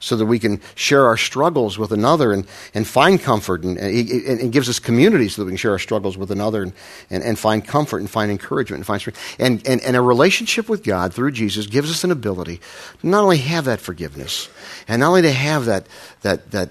so 0.00 0.16
that 0.16 0.26
we 0.26 0.38
can 0.38 0.60
share 0.74 1.06
our 1.06 1.16
struggles 1.16 1.78
with 1.78 1.92
another 1.92 2.32
and, 2.32 2.46
and 2.74 2.86
find 2.86 3.20
comfort. 3.20 3.62
And, 3.64 3.78
and, 3.78 4.40
and 4.40 4.52
gives 4.52 4.68
us 4.68 4.78
community 4.78 5.28
so 5.28 5.42
that 5.42 5.46
we 5.46 5.52
can 5.52 5.58
share 5.58 5.72
our 5.72 5.78
struggles 5.78 6.16
with 6.16 6.30
another 6.30 6.62
and, 6.62 6.72
and, 7.10 7.22
and 7.22 7.38
find 7.38 7.66
comfort 7.66 7.98
and 7.98 8.10
find 8.10 8.30
encouragement 8.30 8.78
and 8.78 8.86
find 8.86 9.00
strength. 9.00 9.36
And, 9.38 9.66
and, 9.66 9.80
and 9.82 9.96
a 9.96 10.00
relationship 10.00 10.68
with 10.68 10.82
God 10.82 11.12
through 11.12 11.32
Jesus 11.32 11.66
gives 11.66 11.90
us 11.90 12.04
an 12.04 12.10
ability 12.10 12.60
to 13.00 13.06
not 13.06 13.22
only 13.22 13.38
have 13.38 13.64
that 13.66 13.80
forgiveness 13.80 14.48
and 14.88 15.00
not 15.00 15.08
only 15.08 15.22
to 15.22 15.32
have 15.32 15.66
that, 15.66 15.86
that, 16.22 16.50
that 16.52 16.70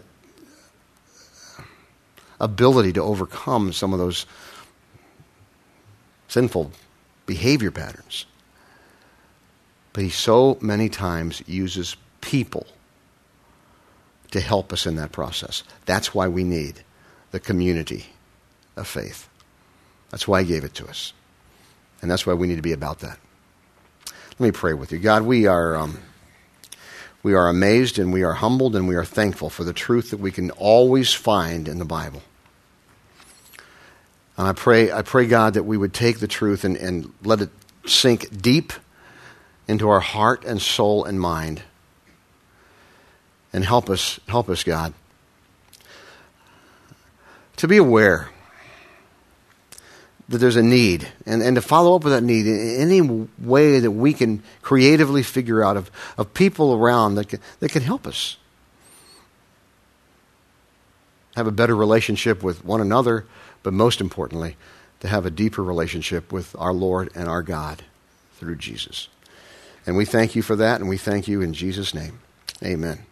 ability 2.39 2.93
to 2.93 3.01
overcome 3.01 3.71
some 3.71 3.93
of 3.93 3.99
those 3.99 4.25
sinful 6.27 6.71
behavior 7.25 7.71
patterns, 7.71 8.25
but 9.93 10.03
he 10.03 10.09
so 10.09 10.57
many 10.61 10.89
times 10.89 11.41
uses 11.47 11.95
people 12.21 12.67
to 14.31 14.39
help 14.39 14.73
us 14.73 14.85
in 14.85 14.95
that 14.95 15.11
process. 15.11 15.63
That's 15.85 16.13
why 16.13 16.27
we 16.27 16.43
need 16.43 16.83
the 17.31 17.39
community 17.39 18.07
of 18.75 18.87
faith. 18.87 19.29
That's 20.11 20.27
why 20.27 20.43
He 20.43 20.47
gave 20.47 20.63
it 20.63 20.73
to 20.75 20.87
us. 20.87 21.13
And 22.01 22.09
that's 22.09 22.25
why 22.25 22.33
we 22.33 22.47
need 22.47 22.57
to 22.57 22.61
be 22.61 22.73
about 22.73 22.99
that. 22.99 23.19
Let 24.37 24.39
me 24.39 24.51
pray 24.51 24.73
with 24.73 24.91
you. 24.91 24.99
God, 24.99 25.23
we 25.23 25.47
are, 25.47 25.75
um, 25.77 25.99
we 27.23 27.33
are 27.33 27.47
amazed 27.47 27.97
and 27.97 28.11
we 28.11 28.23
are 28.23 28.33
humbled 28.33 28.75
and 28.75 28.87
we 28.87 28.95
are 28.95 29.05
thankful 29.05 29.49
for 29.49 29.63
the 29.63 29.73
truth 29.73 30.11
that 30.11 30.19
we 30.19 30.31
can 30.31 30.51
always 30.51 31.13
find 31.13 31.67
in 31.67 31.79
the 31.79 31.85
Bible. 31.85 32.21
And 34.37 34.47
I 34.47 34.53
pray, 34.53 34.91
I 34.91 35.01
pray, 35.01 35.25
God, 35.25 35.53
that 35.53 35.63
we 35.63 35.77
would 35.77 35.93
take 35.93 36.19
the 36.19 36.27
truth 36.27 36.65
and, 36.65 36.75
and 36.75 37.13
let 37.23 37.41
it 37.41 37.49
sink 37.85 38.41
deep 38.41 38.73
into 39.67 39.89
our 39.89 40.01
heart 40.01 40.43
and 40.43 40.61
soul 40.61 41.05
and 41.05 41.19
mind 41.19 41.63
and 43.55 43.63
help 43.63 43.89
us, 43.89 44.19
help 44.27 44.49
us, 44.49 44.65
God, 44.65 44.93
to 47.55 47.69
be 47.69 47.77
aware 47.77 48.29
that 50.27 50.39
there's 50.39 50.57
a 50.57 50.61
need 50.61 51.07
and, 51.25 51.41
and 51.41 51.55
to 51.55 51.61
follow 51.61 51.95
up 51.95 52.03
with 52.03 52.11
that 52.11 52.21
need 52.21 52.45
in 52.47 52.91
any 52.91 52.99
way 53.39 53.79
that 53.79 53.91
we 53.91 54.11
can 54.11 54.43
creatively 54.61 55.23
figure 55.23 55.63
out 55.63 55.77
of, 55.77 55.89
of 56.17 56.33
people 56.33 56.73
around 56.73 57.15
that 57.15 57.29
can, 57.29 57.39
that 57.61 57.71
can 57.71 57.81
help 57.81 58.05
us 58.05 58.35
have 61.37 61.47
a 61.47 61.51
better 61.51 61.77
relationship 61.77 62.43
with 62.43 62.65
one 62.65 62.81
another, 62.81 63.25
but 63.63 63.71
most 63.71 64.01
importantly, 64.01 64.57
to 64.99 65.07
have 65.07 65.25
a 65.25 65.31
deeper 65.31 65.63
relationship 65.63 66.33
with 66.33 66.53
our 66.59 66.73
Lord 66.73 67.09
and 67.15 67.29
our 67.29 67.41
God 67.41 67.83
through 68.33 68.57
Jesus. 68.57 69.07
And 69.87 69.95
we 69.95 70.03
thank 70.03 70.35
you 70.35 70.41
for 70.41 70.57
that, 70.57 70.81
and 70.81 70.89
we 70.89 70.97
thank 70.97 71.29
you 71.29 71.41
in 71.41 71.53
Jesus' 71.53 71.93
name. 71.93 72.19
Amen. 72.61 73.05